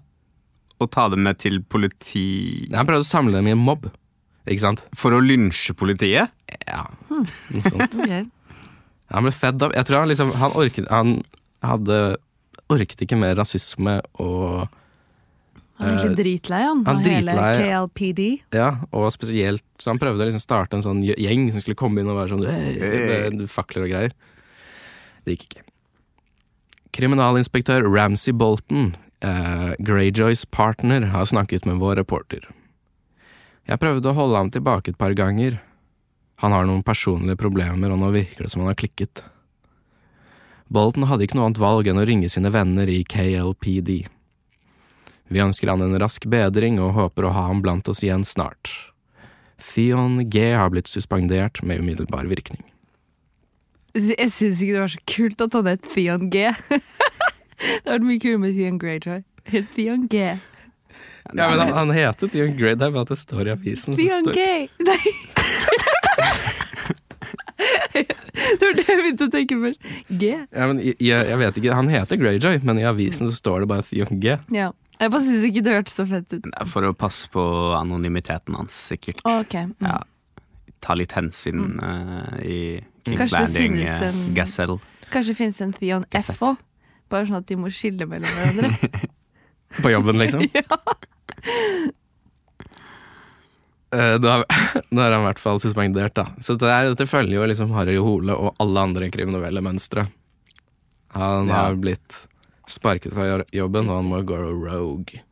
og 0.79 0.91
ta 0.95 1.09
dem 1.13 1.25
med 1.27 1.39
til 1.43 1.61
politi 1.67 2.69
Nei, 2.71 2.77
Han 2.79 2.87
prøvde 2.89 3.05
å 3.05 3.09
samle 3.09 3.35
dem 3.39 3.49
i 3.51 3.55
en 3.57 3.63
mobb, 3.63 3.89
ikke 4.49 4.63
sant? 4.65 4.83
For 4.97 5.13
å 5.17 5.21
lynsje 5.23 5.75
politiet? 5.79 6.31
Ja, 6.69 6.85
noe 7.11 7.63
sånt. 7.65 7.97
okay. 8.01 8.27
Han 9.13 9.25
ble 9.25 9.33
fedd 9.33 9.63
av 9.65 9.73
Jeg 9.77 9.89
tror 9.89 10.03
han 10.03 10.11
liksom 10.11 10.35
Han 10.37 10.53
orket 10.61 10.89
Han 10.93 11.15
hadde 11.65 11.97
Orket 12.69 13.01
ikke 13.07 13.17
mer 13.17 13.35
rasisme 13.39 13.95
og 14.21 14.67
Han 15.79 15.87
er 15.89 15.95
egentlig 15.95 16.19
dritlei, 16.19 16.59
han. 16.67 16.83
han 16.85 16.99
av 17.01 17.07
hele. 17.09 17.37
KLPD. 17.63 18.21
Ja, 18.59 18.67
og 18.93 19.07
spesielt 19.15 19.65
Så 19.81 19.89
han 19.95 20.01
prøvde 20.03 20.21
å 20.25 20.29
liksom 20.29 20.43
starte 20.45 20.77
en 20.77 20.85
sånn 20.85 21.01
gjeng 21.07 21.47
som 21.55 21.65
skulle 21.65 21.79
komme 21.81 22.03
inn 22.03 22.11
og 22.13 22.19
være 22.21 22.35
sånn 22.35 22.45
«Hey, 22.45 22.75
Hey. 22.83 23.31
med 23.33 23.49
fakler 23.49 23.87
og 23.87 23.93
greier. 23.95 24.13
Det 25.25 25.37
gikk 25.39 25.47
ikke. 25.49 25.65
Kriminalinspektør 26.99 27.85
Ramsey 27.87 28.33
Bolton, 28.35 28.91
eh, 29.21 29.73
Greyjoys 29.79 30.45
partner, 30.51 31.09
har 31.13 31.25
snakket 31.25 31.67
med 31.67 31.81
vår 31.83 31.97
reporter. 32.03 32.45
Jeg 33.69 33.81
prøvde 33.83 34.11
å 34.11 34.17
holde 34.17 34.41
ham 34.41 34.53
tilbake 34.53 34.93
et 34.93 35.01
par 35.01 35.13
ganger. 35.17 35.59
Han 36.41 36.55
har 36.55 36.69
noen 36.69 36.85
personlige 36.87 37.37
problemer, 37.41 37.93
og 37.93 38.01
nå 38.01 38.13
virker 38.15 38.47
det 38.47 38.53
som 38.53 38.63
han 38.63 38.73
har 38.73 38.79
klikket. 38.79 39.25
Bolton 40.69 41.09
hadde 41.09 41.25
ikke 41.25 41.39
noe 41.39 41.49
annet 41.49 41.61
valg 41.61 41.89
enn 41.89 42.01
å 42.01 42.07
ringe 42.09 42.29
sine 42.33 42.53
venner 42.53 42.89
i 42.89 43.03
KLPD. 43.09 44.07
Vi 45.29 45.43
ønsker 45.45 45.69
han 45.73 45.85
en 45.85 45.99
rask 46.01 46.25
bedring 46.29 46.79
og 46.81 46.95
håper 46.97 47.29
å 47.29 47.35
ha 47.37 47.49
ham 47.51 47.61
blant 47.65 47.89
oss 47.89 48.05
igjen 48.05 48.25
snart. 48.25 48.71
Theon 49.59 50.23
G 50.31 50.53
har 50.55 50.71
blitt 50.73 50.89
suspendert 50.89 51.61
med 51.67 51.83
umiddelbar 51.83 52.29
virkning. 52.31 52.63
Jeg 53.99 54.31
syns 54.31 54.61
ikke 54.63 54.77
det 54.77 54.83
var 54.85 54.93
så 54.93 55.05
kult 55.11 55.43
at 55.43 55.57
han 55.57 55.71
het 55.73 55.89
Theon 55.95 56.29
G. 56.33 56.47
det 57.83 57.89
hadde 57.89 57.99
vært 57.99 58.07
mye 58.11 58.23
kulere 58.23 58.43
med 58.45 58.55
Theon 58.59 58.79
Greyjoy. 58.83 59.23
Theon 59.77 60.07
G. 60.13 60.25
Ja, 61.29 61.45
men 61.51 61.61
han, 61.61 61.73
han 61.77 61.91
heter 61.93 62.31
Theon 62.33 62.55
Grey, 62.57 62.73
det 62.79 62.87
er 62.87 62.93
bare 62.95 63.05
at 63.05 63.11
det 63.13 63.19
står 63.21 63.51
i 63.51 63.53
avisen. 63.53 63.97
Theon 63.99 64.25
står- 64.25 64.39
G! 64.39 64.69
Nei. 64.89 64.99
det 67.99 68.63
var 68.63 68.77
det 68.79 68.85
jeg 68.87 68.99
begynte 69.03 69.27
å 69.27 69.33
tenke 69.33 69.57
først. 69.63 69.89
G. 70.21 70.31
Ja, 70.55 70.69
men 70.71 70.81
jeg, 70.85 70.97
jeg 71.03 71.39
vet 71.41 71.59
ikke, 71.61 71.75
Han 71.77 71.91
heter 71.93 72.21
Greyjoy, 72.21 72.61
men 72.65 72.81
i 72.81 72.87
avisen 72.89 73.29
så 73.31 73.37
står 73.37 73.65
det 73.65 73.71
bare 73.73 73.85
Theon 73.89 74.21
G. 74.23 74.37
Ja. 74.55 74.71
Jeg 74.99 75.13
bare 75.15 75.23
syns 75.23 75.45
ikke 75.47 75.63
det 75.63 75.75
hørtes 75.77 75.95
så 76.01 76.05
fett 76.11 76.33
ut. 76.35 76.47
For 76.73 76.87
å 76.89 76.95
passe 76.99 77.29
på 77.31 77.43
anonymiteten 77.79 78.57
hans, 78.59 78.75
sikkert. 78.93 79.21
Ok. 79.31 79.55
Mm. 79.69 79.75
Ja. 79.87 80.01
Ta 80.83 80.95
litt 80.99 81.13
hensyn 81.15 81.77
eh, 81.83 82.33
i 82.47 82.59
Kings 83.07 83.21
Kanskje 83.21 83.29
det 83.29 83.43
Landing, 83.45 83.77
finnes 83.79 84.01
uh, 84.01 84.09
en- 84.09 84.35
Gazelle. 84.39 84.79
Kanskje 85.13 85.33
det 85.35 85.39
finnes 85.39 85.61
en 85.65 85.73
Theon 85.77 86.05
F 86.19 86.33
òg? 86.47 86.59
Bare 87.09 87.27
sånn 87.29 87.39
at 87.41 87.47
de 87.49 87.57
må 87.57 87.71
skille 87.73 88.07
mellom 88.09 88.29
hverandre. 88.29 89.01
På 89.83 89.91
jobben, 89.93 90.19
liksom. 90.21 90.45
Eh, 93.89 94.19
da, 94.21 94.43
nå 94.93 95.01
er 95.01 95.13
han 95.15 95.23
i 95.23 95.27
hvert 95.31 95.41
fall 95.41 95.61
suspendert, 95.63 96.13
da. 96.19 96.27
Så 96.45 96.59
det 96.61 96.69
er, 96.69 96.91
dette 96.93 97.07
følger 97.09 97.39
jo 97.39 97.47
liksom 97.49 97.71
Harry 97.73 97.95
Hole 97.97 98.35
og 98.37 98.59
alle 98.61 98.83
andre 98.85 99.09
kriminelle 99.15 99.63
mønstre. 99.65 100.05
Han 101.17 101.49
Ja. 101.49 101.63
har 101.63 101.79
blitt 101.81 102.19
sparket 102.69 103.15
fra 103.17 103.39
jobben, 103.57 103.89
og 103.89 104.03
han 104.03 104.11
må 104.11 104.21
gå 104.29 104.37
rogue. 104.37 105.23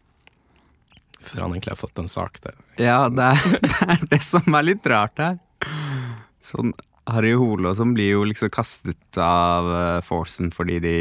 Før 1.21 1.43
han 1.43 1.53
egentlig 1.53 1.75
har 1.75 1.83
fått 1.83 1.99
en 2.01 2.09
sak 2.09 2.41
der. 2.47 2.57
Ja, 2.81 3.11
det 3.13 3.29
er, 3.29 3.61
det 3.61 3.91
er 3.93 4.05
det 4.15 4.23
som 4.25 4.57
er 4.57 4.65
litt 4.71 4.87
rart 4.89 5.19
her. 5.21 5.37
Sånn 6.41 6.73
Harry 7.13 7.35
Hole 7.37 7.69
og 7.69 7.77
sånn 7.77 7.93
blir 7.95 8.15
jo 8.15 8.25
liksom 8.25 8.49
kastet 8.55 9.19
av 9.21 9.69
uh, 9.69 10.01
Forsen 10.07 10.49
fordi 10.55 10.79
de 10.83 10.97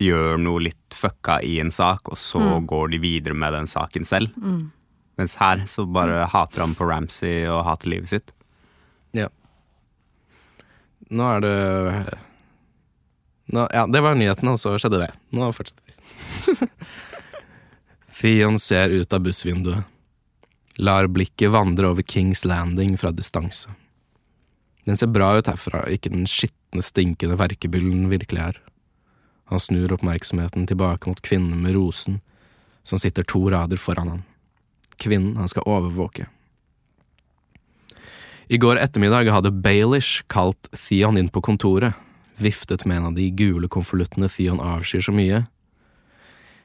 gjør 0.00 0.38
noe 0.40 0.62
litt 0.68 0.96
fucka 0.96 1.40
i 1.44 1.58
en 1.62 1.72
sak, 1.74 2.08
og 2.08 2.18
så 2.18 2.40
går 2.66 2.94
de 2.94 3.00
videre 3.02 3.36
med 3.36 3.54
den 3.56 3.68
saken 3.70 4.06
selv. 4.08 4.32
Mens 5.20 5.36
her 5.36 5.64
så 5.68 5.84
bare 5.84 6.24
hater 6.32 6.64
han 6.64 6.74
på 6.76 6.88
Ramsay 6.88 7.44
og 7.50 7.64
hater 7.66 7.92
livet 7.92 8.12
sitt. 8.12 8.32
Ja. 9.16 9.28
Nå 11.10 11.26
er 11.36 11.44
det 11.44 11.54
nå, 13.50 13.66
Ja, 13.74 13.86
det 13.90 14.00
var 14.00 14.14
nyheten, 14.14 14.48
og 14.48 14.60
så 14.62 14.76
skjedde 14.78 15.02
det. 15.02 15.10
Nå 15.34 15.50
fortsetter 15.52 15.84
vi. 15.90 16.68
Theon 18.20 18.58
ser 18.62 18.92
ut 18.94 19.12
av 19.12 19.24
bussvinduet. 19.24 19.84
Lar 20.80 21.08
blikket 21.12 21.52
vandre 21.52 21.90
over 21.90 22.04
Kings 22.06 22.44
Landing 22.44 22.96
fra 23.00 23.10
distanse. 23.12 23.72
Den 24.88 24.96
ser 24.96 25.10
bra 25.12 25.34
ut 25.36 25.48
herfra, 25.50 25.82
ikke 25.92 26.12
den 26.12 26.28
skitne, 26.30 26.84
stinkende 26.84 27.36
verkebyllen 27.40 28.08
virkelig 28.12 28.44
er. 28.46 28.60
Han 29.50 29.60
snur 29.60 29.92
oppmerksomheten 29.92 30.66
tilbake 30.66 31.08
mot 31.08 31.20
kvinnen 31.26 31.62
med 31.62 31.74
rosen, 31.74 32.20
som 32.86 32.98
sitter 32.98 33.26
to 33.26 33.48
rader 33.50 33.76
foran 33.76 34.08
han. 34.08 34.22
Kvinnen 34.96 35.36
han 35.36 35.48
skal 35.50 35.66
overvåke. 35.66 36.28
I 38.46 38.58
går 38.58 38.78
ettermiddag 38.78 39.30
hadde 39.30 39.50
Baelish 39.50 40.22
kalt 40.30 40.70
Theon 40.74 41.18
inn 41.18 41.28
på 41.34 41.42
kontoret, 41.42 41.98
viftet 42.38 42.84
med 42.86 43.00
en 43.00 43.08
av 43.10 43.18
de 43.18 43.26
gule 43.30 43.68
konvoluttene 43.68 44.30
Theon 44.30 44.62
avskyr 44.62 45.02
så 45.06 45.14
mye. 45.14 45.42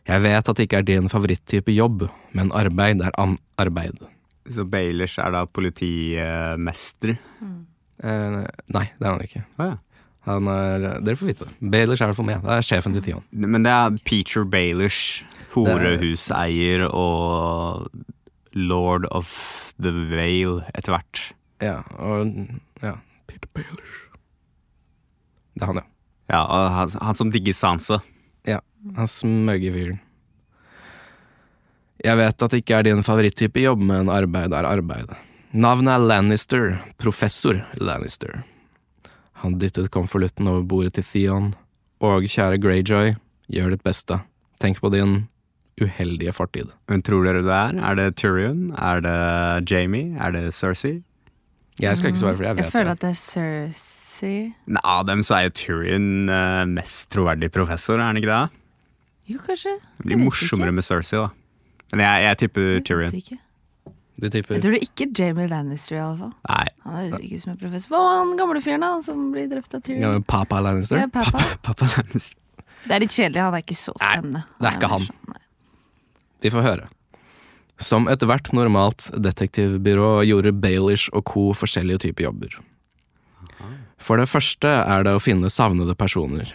Jeg 0.05 0.21
vet 0.21 0.49
at 0.49 0.57
det 0.57 0.67
ikke 0.67 0.83
er 0.83 0.85
din 0.85 1.09
favoritttype 1.09 1.73
jobb, 1.73 2.05
men 2.37 2.53
arbeid 2.53 3.01
er 3.01 3.17
an 3.17 3.39
arbeid. 3.57 3.97
Så 4.45 4.65
Baelish 4.69 5.17
er 5.17 5.33
da 5.33 5.47
politimester. 5.49 7.17
Eh, 7.97 8.39
nei, 8.77 8.85
det 8.93 9.09
er 9.09 9.11
han 9.11 9.25
ikke. 9.25 9.45
Ah, 9.57 9.73
ja. 9.73 9.81
Han 10.25 10.47
er, 10.49 10.85
dere 11.05 11.17
får 11.19 11.29
vite 11.29 11.45
det. 11.45 11.55
Baelish 11.73 12.01
er 12.01 12.09
det 12.11 12.17
for 12.17 12.25
meg. 12.25 12.41
Det 12.41 12.53
er 12.57 12.65
sjefen 12.65 12.95
til 12.95 13.03
Tion. 13.05 13.25
Men 13.31 13.65
det 13.65 13.73
er 13.73 13.97
Peter 14.07 14.45
Baelish, 14.49 15.21
horehuseier 15.53 16.87
og 16.89 17.85
lord 18.57 19.05
of 19.11 19.29
the 19.77 19.91
Vale 20.09 20.63
etter 20.73 20.95
hvert. 20.95 21.21
Ja, 21.61 21.81
og 22.01 22.31
ja, 22.81 22.95
Peter 23.29 23.51
Baelish. 23.53 24.01
Det 25.55 25.63
er 25.63 25.69
han, 25.71 25.83
ja. 25.83 25.87
Ja, 26.33 26.41
og 26.41 26.71
han, 26.73 26.95
han 27.05 27.19
som 27.19 27.29
digger 27.31 27.53
Sansa. 27.53 27.99
Ja, 28.49 28.57
han 28.97 29.07
smøgger 29.09 29.75
fyren. 29.77 30.01
Jeg 32.05 32.17
vet 32.19 32.43
at 32.43 32.51
det 32.51 32.63
ikke 32.63 32.79
er 32.79 32.85
din 32.89 33.05
favoritttype 33.05 33.61
jobb, 33.61 33.85
men 33.85 34.09
arbeid 34.13 34.53
er 34.53 34.67
arbeid. 34.67 35.13
Navnet 35.55 35.93
er 35.93 36.03
Lannister, 36.09 36.65
professor 37.01 37.61
Lannister. 37.79 38.41
Han 39.43 39.57
dyttet 39.59 39.91
konvolutten 39.91 40.47
over 40.47 40.63
bordet 40.63 40.93
til 40.97 41.03
Theon. 41.03 41.53
Og 42.03 42.23
kjære 42.29 42.59
Greyjoy, 42.63 43.15
gjør 43.51 43.73
ditt 43.75 43.83
beste. 43.85 44.19
Tenk 44.61 44.79
på 44.81 44.91
din 44.93 45.27
uheldige 45.81 46.31
fortid. 46.33 46.69
Men 46.87 47.01
tror 47.03 47.25
dere 47.27 47.41
det 47.43 47.51
er? 47.55 47.79
Er 47.83 47.95
det 47.99 48.15
Tyrion? 48.21 48.69
Er 48.79 49.01
det 49.03 49.69
Jamie? 49.71 50.15
Er 50.19 50.31
det 50.31 50.53
Cersei? 50.55 51.01
Jeg 51.83 51.97
skal 51.99 52.13
ikke 52.13 52.21
svare, 52.21 52.37
for 52.37 52.43
jeg 52.47 52.55
vet 52.55 52.63
Jeg 52.63 52.71
føler 52.71 52.93
det. 52.93 52.95
at 52.95 53.01
det 53.01 53.09
er 53.09 53.19
Cersei. 53.19 54.35
Nei, 54.71 54.81
Av 54.87 55.03
dem 55.09 55.23
så 55.27 55.35
er 55.35 55.49
jo 55.49 55.55
Tyrion 55.59 56.29
eh, 56.31 56.61
mest 56.71 57.09
troverdig 57.11 57.49
professor, 57.51 57.99
er 57.99 58.07
han 58.07 58.19
ikke 58.21 58.31
det? 58.31 58.61
Jo, 59.33 59.39
kanskje. 59.43 59.73
Det 59.99 60.05
blir 60.07 60.21
morsommere 60.21 60.71
ikke. 60.71 60.77
med 60.79 60.87
Cersei, 60.87 61.19
da. 61.19 61.29
Men 61.91 62.05
jeg, 62.05 62.23
jeg 62.29 62.37
tipper 62.45 62.79
Tyrion. 62.87 63.17
ikke. 63.19 63.37
Du 64.15 64.29
tipper 64.31 64.55
Jeg 64.55 64.63
tror 64.63 64.75
det 64.77 64.81
ikke 64.85 65.05
er 65.09 65.19
Jamie 65.19 65.47
Lannister, 65.51 65.97
i 65.97 65.99
alle 65.99 66.17
fall. 66.21 66.33
Nei, 66.47 66.65
Han 66.85 66.97
høres 67.01 67.19
ikke 67.19 67.35
ut 67.35 67.43
som 67.43 67.51
en 67.51 67.59
professor. 67.59 67.91
Hva 67.91 68.01
var 68.05 68.17
han 68.21 68.33
gamle 68.39 68.61
fyren 68.63 68.85
da, 68.85 68.91
som 69.03 69.23
blir 69.33 69.49
drept 69.51 69.73
av 69.75 69.81
ja, 69.81 69.85
Tyrion? 69.89 70.03
Ja, 70.05 70.25
Papa 70.31 70.61
Lannister? 70.63 71.01
Ja, 71.01 71.09
Papa. 71.11 71.31
Papa, 71.35 71.57
Papa 71.71 71.89
Lannister. 71.97 72.37
Det 72.85 72.95
er 72.95 73.01
litt 73.01 73.15
kjedelig, 73.15 73.41
han 73.41 73.57
er 73.57 73.65
ikke 73.65 73.77
så 73.79 73.95
spennende. 73.97 74.45
Nei, 74.45 74.61
det 74.61 74.69
er 74.69 74.77
ikke 74.79 74.91
han. 74.93 75.09
Nei. 75.33 75.41
Vi 76.45 76.51
får 76.53 76.65
høre. 76.67 76.87
Som 77.81 78.07
ethvert 78.07 78.53
normalt 78.55 79.09
detektivbyrå 79.19 80.09
gjorde 80.29 80.53
Baelish 80.63 81.09
og 81.11 81.25
co. 81.27 81.49
forskjellige 81.57 82.05
typer 82.05 82.29
jobber. 82.29 82.55
For 83.99 84.21
det 84.21 84.29
første 84.29 84.69
er 84.69 85.03
det 85.07 85.15
å 85.17 85.23
finne 85.23 85.49
savnede 85.51 85.95
personer. 85.97 86.53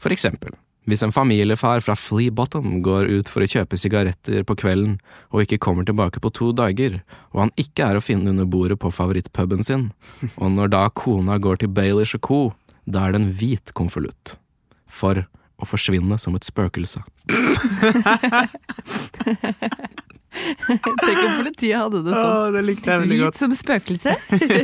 For 0.00 0.14
eksempel, 0.14 0.54
hvis 0.88 1.02
en 1.06 1.14
familiefar 1.14 1.82
fra 1.84 1.94
Flea 1.98 2.32
Bottom 2.34 2.80
går 2.82 3.06
ut 3.06 3.30
for 3.30 3.44
å 3.44 3.48
kjøpe 3.48 3.78
sigaretter 3.78 4.42
på 4.46 4.56
kvelden 4.58 4.96
og 5.30 5.44
ikke 5.44 5.60
kommer 5.62 5.86
tilbake 5.86 6.22
på 6.22 6.32
to 6.34 6.50
dager, 6.56 7.00
og 7.30 7.44
han 7.44 7.54
ikke 7.60 7.86
er 7.86 7.98
å 7.98 8.04
finne 8.04 8.32
under 8.34 8.48
bordet 8.50 8.80
på 8.82 8.90
favorittpuben 8.94 9.62
sin, 9.66 9.90
og 10.42 10.48
når 10.56 10.74
da 10.74 10.88
kona 10.90 11.38
går 11.42 11.62
til 11.62 11.74
Baelish 11.74 12.18
og 12.18 12.26
co., 12.26 12.40
da 12.82 13.06
er 13.06 13.14
det 13.14 13.22
en 13.22 13.34
hvit 13.38 13.74
konvolutt. 13.78 14.36
For 14.90 15.22
å 15.62 15.68
forsvinne 15.68 16.18
som 16.18 16.34
et 16.34 16.48
spøkelse. 16.48 17.04
Tenk 20.66 21.18
om 21.22 21.32
politiet 21.42 21.76
hadde 21.76 22.00
det 22.06 22.14
sånn. 22.16 22.54
det 22.56 22.62
likte 22.64 22.94
Hvit 23.04 23.36
som 23.38 23.52
spøkelse? 23.56 24.14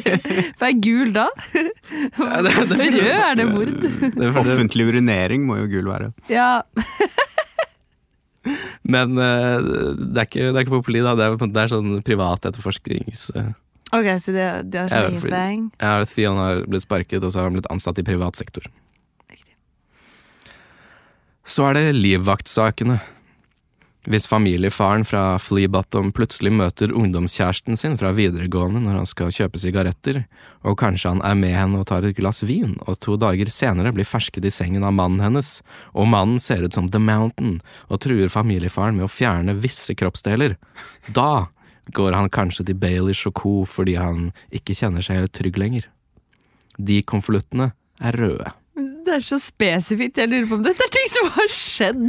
Hva 0.58 0.70
er 0.70 0.78
gul 0.82 1.12
da? 1.14 1.26
Rød 2.16 2.48
er 2.48 3.36
det 3.38 3.46
mord. 3.50 3.74
Det, 3.84 4.30
Offentlig 4.32 4.88
urinering 4.88 5.44
må 5.48 5.58
jo 5.60 5.68
gul 5.76 5.90
være. 5.92 6.10
Ja, 6.32 6.62
Men 8.88 9.18
eh, 9.20 9.58
det, 9.60 10.22
er 10.22 10.24
ikke, 10.24 10.44
det 10.48 10.56
er 10.56 10.62
ikke 10.64 10.76
på 10.78 10.84
politi, 10.86 11.02
da. 11.04 11.12
Det 11.18 11.24
er, 11.26 11.34
det 11.52 11.60
er 11.66 11.72
sånn 11.72 11.98
privat 12.06 12.46
etterforsknings... 12.48 13.26
eh, 13.36 13.50
ok, 13.92 14.06
så 14.24 14.32
det, 14.32 14.46
det 14.72 14.78
er 14.86 14.92
sånn 14.94 15.18
fordi- 15.20 15.34
bang. 15.34 15.66
Ja, 15.82 15.98
Theon 16.08 16.38
har 16.40 16.62
blitt 16.70 16.86
sparket, 16.86 17.20
og 17.26 17.34
så 17.34 17.42
har 17.42 17.50
han 17.50 17.58
blitt 17.58 17.68
ansatt 17.74 18.00
i 18.00 18.06
privat 18.06 18.38
sektor. 18.40 18.64
Riktig. 19.28 19.52
Så 21.48 21.66
er 21.68 21.76
det 21.76 21.84
livvaktsakene. 21.98 22.96
Hvis 24.06 24.28
familiefaren 24.30 25.02
fra 25.04 25.38
Flea 25.42 25.68
Bottom 25.68 26.12
plutselig 26.14 26.52
møter 26.54 26.92
ungdomskjæresten 26.94 27.76
sin 27.76 27.96
fra 27.98 28.12
videregående 28.14 28.80
når 28.84 29.00
han 29.00 29.08
skal 29.10 29.32
kjøpe 29.34 29.58
sigaretter, 29.58 30.20
og 30.62 30.78
kanskje 30.78 31.16
han 31.16 31.22
er 31.26 31.34
med 31.40 31.56
henne 31.56 31.80
og 31.80 31.88
tar 31.90 32.06
et 32.06 32.16
glass 32.16 32.44
vin, 32.46 32.76
og 32.86 33.00
to 33.02 33.16
dager 33.20 33.50
senere 33.52 33.92
blir 33.96 34.06
fersket 34.08 34.46
i 34.46 34.54
sengen 34.54 34.86
av 34.86 34.94
mannen 34.94 35.24
hennes, 35.24 35.58
og 35.98 36.08
mannen 36.14 36.38
ser 36.40 36.62
ut 36.62 36.78
som 36.78 36.86
The 36.88 37.02
Mountain 37.02 37.58
og 37.90 38.00
truer 38.06 38.30
familiefaren 38.32 38.96
med 39.00 39.08
å 39.08 39.12
fjerne 39.12 39.58
visse 39.58 39.98
kroppsdeler, 39.98 40.54
da 41.10 41.48
går 41.92 42.14
han 42.14 42.30
kanskje 42.30 42.68
til 42.68 42.78
Baelish 42.78 43.26
og 43.28 43.34
co. 43.34 43.64
fordi 43.64 43.98
han 43.98 44.30
ikke 44.54 44.76
kjenner 44.78 45.04
seg 45.04 45.26
trygg 45.32 45.58
lenger. 45.58 45.90
De 46.78 47.02
konvoluttene 47.02 47.72
er 47.98 48.14
røde. 48.14 48.52
Det 49.08 49.14
er 49.16 49.22
så 49.24 49.38
spesifikt. 49.40 50.18
Jeg 50.20 50.28
lurer 50.28 50.48
på 50.50 50.56
om 50.58 50.64
dette 50.66 50.84
er 50.84 50.90
ting 50.92 51.06
som 51.08 51.28
har 51.32 51.46
skjedd. 51.54 52.02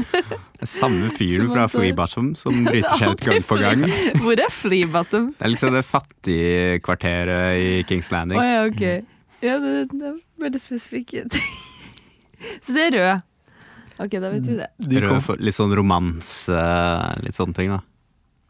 Samme 0.68 1.12
fyren 1.16 1.48
fra 1.54 1.64
at 1.64 1.72
det- 1.72 1.80
Flea 1.80 1.96
Bottom 1.96 2.34
som 2.36 2.58
bryter 2.68 3.00
seg 3.00 3.14
ut 3.14 3.24
gang 3.24 3.46
på 3.48 3.60
gang. 3.62 3.86
Hvor 4.20 4.42
er 4.44 4.52
Flea 4.52 5.04
Det 5.08 5.22
er 5.40 5.54
liksom 5.54 5.72
det 5.78 5.86
fattige 5.88 6.82
kvarteret 6.84 7.56
i 7.64 7.72
Kings 7.88 8.12
Landing. 8.12 8.36
Landing. 8.42 8.44
ja, 8.52 8.68
ok. 8.68 9.16
Ja, 9.40 9.56
det, 9.64 9.74
det 9.96 10.12
er 10.12 10.20
veldig 10.44 10.60
spesifikt. 10.60 11.40
Så 12.68 12.76
det 12.76 12.90
er 12.90 12.98
rød. 12.98 13.24
Ok, 14.04 14.12
da 14.20 14.30
vet 14.36 14.44
vi 14.48 14.60
det. 14.60 14.70
Rød 15.04 15.24
for 15.24 15.40
litt 15.44 15.56
sånn 15.56 15.74
romanse, 15.76 16.60
litt 17.24 17.36
sånne 17.40 17.56
ting, 17.56 17.72
da. 17.72 17.80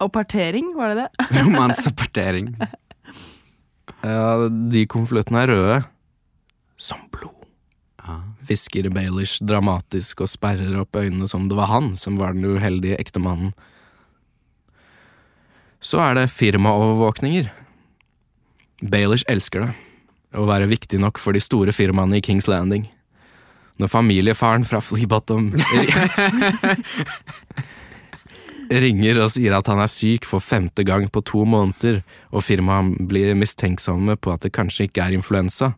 Og 0.01 0.09
partering, 0.15 0.73
var 0.77 0.95
det 0.95 1.05
det? 1.05 1.29
Romanse 1.45 1.91
og 1.91 1.97
partering. 2.01 2.55
Ja, 4.01 4.47
de 4.49 4.85
konvoluttene 4.89 5.41
er 5.45 5.53
røde. 5.53 5.79
Som 6.79 7.05
blod. 7.13 7.38
Hvisker 8.49 8.89
Baelish 8.93 9.43
dramatisk 9.45 10.23
og 10.25 10.31
sperrer 10.31 10.79
opp 10.81 10.97
øynene 10.97 11.27
som 11.29 11.47
det 11.49 11.57
var 11.59 11.69
han 11.71 11.93
som 11.99 12.17
var 12.19 12.33
den 12.33 12.47
uheldige 12.49 12.97
ektemannen. 13.01 13.53
Så 15.79 15.99
er 16.03 16.17
det 16.17 16.31
firmaovervåkninger. 16.33 17.49
Baelish 18.81 19.27
elsker 19.31 19.67
det, 19.67 19.73
å 20.35 20.47
være 20.47 20.69
viktig 20.71 20.99
nok 20.99 21.19
for 21.19 21.35
de 21.35 21.41
store 21.43 21.75
firmaene 21.75 22.19
i 22.19 22.23
Kings 22.23 22.47
Landing. 22.51 22.87
Når 23.79 23.91
familiefaren 23.91 24.65
fra 24.67 24.81
Fleabottom 24.83 25.53
ringer 28.83 29.21
og 29.23 29.31
sier 29.33 29.55
at 29.55 29.69
han 29.71 29.79
er 29.81 29.91
syk 29.91 30.27
for 30.27 30.43
femte 30.43 30.83
gang 30.87 31.07
på 31.09 31.23
to 31.25 31.45
måneder, 31.47 32.01
og 32.35 32.43
firmaet 32.45 32.99
blir 33.09 33.37
mistenksomme 33.39 34.17
på 34.19 34.33
at 34.33 34.43
det 34.45 34.53
kanskje 34.55 34.89
ikke 34.89 35.05
er 35.05 35.15
influensa, 35.15 35.73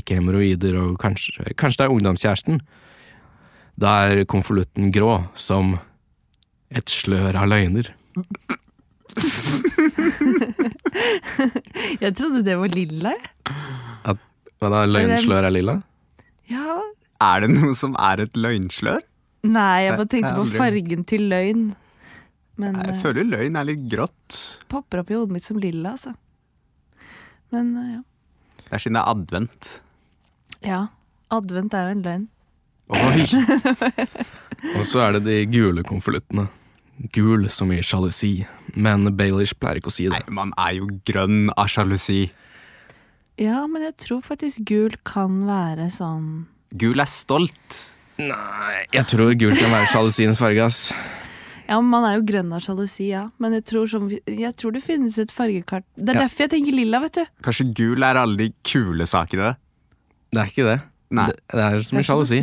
ikke 0.00 0.16
hemoroider 0.18 0.76
og 0.80 0.96
kanskje, 1.02 1.52
kanskje 1.58 1.82
det 1.82 1.86
er 1.88 1.94
ungdomskjæresten. 1.96 2.60
Da 3.80 3.88
er 4.10 4.24
konvolutten 4.28 4.92
grå 4.94 5.14
som 5.38 5.76
et 6.72 6.92
slør 6.92 7.36
av 7.42 7.50
løgner. 7.52 7.92
Jeg 12.02 12.14
trodde 12.18 12.42
det 12.46 12.56
var 12.58 12.70
lilla. 12.74 13.12
jeg. 13.16 14.16
Hva 14.62 14.68
da, 14.70 14.82
løgnslør 14.86 15.48
er 15.48 15.54
lilla? 15.54 15.76
Ja. 16.50 16.76
Er 17.22 17.44
det 17.44 17.50
noe 17.54 17.74
som 17.78 17.96
er 17.98 18.22
et 18.24 18.36
løgnslør? 18.38 19.02
Nei, 19.42 19.88
jeg 19.88 19.96
bare 19.98 20.10
tenkte 20.10 20.34
på 20.38 20.44
fargen 20.54 21.02
til 21.10 21.24
løgn. 21.30 21.62
Men 22.62 22.76
Jeg 22.78 22.94
eh, 22.94 23.00
føler 23.02 23.26
løgn 23.26 23.58
er 23.58 23.66
litt 23.66 23.84
grått. 23.90 24.38
popper 24.70 25.02
opp 25.02 25.10
i 25.10 25.16
hodet 25.18 25.34
mitt 25.34 25.46
som 25.46 25.58
lilla, 25.58 25.96
altså. 25.96 26.12
Men 27.54 27.72
eh, 27.80 27.88
ja. 27.96 28.02
Det 28.72 28.78
er 28.78 28.80
siden 28.86 28.96
det 28.96 29.00
er 29.02 29.12
advent. 29.12 29.70
ja. 30.64 30.82
Advent 31.32 31.74
er 31.76 31.86
jo 31.86 31.92
en 31.92 32.00
løgn. 32.04 32.22
Oi! 32.92 33.22
og 34.78 34.82
så 34.84 35.00
er 35.00 35.14
det 35.16 35.22
de 35.24 35.36
gule 35.48 35.84
konvoluttene. 35.84 36.46
Gul 37.12 37.46
som 37.52 37.72
i 37.72 37.78
sjalusi, 37.84 38.46
men 38.76 39.08
Baelish 39.16 39.56
pleier 39.60 39.80
ikke 39.80 39.92
å 39.92 39.94
si 39.94 40.06
det. 40.08 40.16
Nei, 40.16 40.34
man 40.36 40.52
er 40.60 40.74
jo 40.78 40.88
grønn 41.08 41.50
av 41.52 41.68
sjalusi. 41.72 42.26
Ja, 43.40 43.62
men 43.68 43.84
jeg 43.84 43.96
tror 44.04 44.20
faktisk 44.24 44.64
gul 44.68 44.96
kan 45.08 45.42
være 45.48 45.88
sånn 45.92 46.46
Gul 46.80 47.00
er 47.00 47.08
stolt. 47.12 47.80
Nei, 48.20 48.84
jeg 48.92 49.08
tror 49.12 49.32
gul 49.36 49.56
kan 49.56 49.72
være 49.72 49.88
sjalusiens 49.92 50.40
farge, 50.40 50.68
ass. 50.68 50.92
Ja, 51.72 51.78
man 51.80 52.04
er 52.04 52.18
jo 52.18 52.24
grønn 52.28 52.52
av 52.52 52.60
sjalusi, 52.60 53.06
ja. 53.14 53.24
Men 53.40 53.54
jeg 53.56 53.64
tror, 53.70 53.86
som, 53.88 54.10
jeg 54.12 54.52
tror 54.60 54.74
det 54.76 54.82
finnes 54.84 55.16
et 55.22 55.32
fargekart. 55.32 55.86
Det 55.96 56.12
er 56.12 56.18
Ja. 56.20 56.26
derfor 56.26 56.44
jeg 56.44 56.50
tenker 56.52 56.76
lilla, 56.76 57.00
vet 57.00 57.16
du. 57.16 57.24
Kanskje 57.46 57.68
gul 57.72 58.04
er 58.04 58.18
alle 58.20 58.36
de 58.36 58.50
kule 58.66 59.06
sakene. 59.08 59.54
Det 60.32 60.40
er 60.42 60.50
ikke 60.52 60.66
det. 60.68 60.78
Nei. 61.16 61.26
Det, 61.30 61.36
det 61.52 61.64
er 61.64 61.82
som 61.82 61.96
Det 61.96 62.02
er 62.02 62.08
sjalusi. 62.10 62.40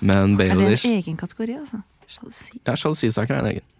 Men 0.00 0.34
Er 0.40 0.54
det 0.56 0.84
en 0.84 0.96
egen 0.96 1.16
kategori, 1.20 1.58
altså? 1.60 1.82
Sjalusi. 2.08 2.60
Ja, 2.66 2.74
sjalusisaker 2.76 3.36
er 3.36 3.40
en 3.44 3.50
egen. 3.52 3.70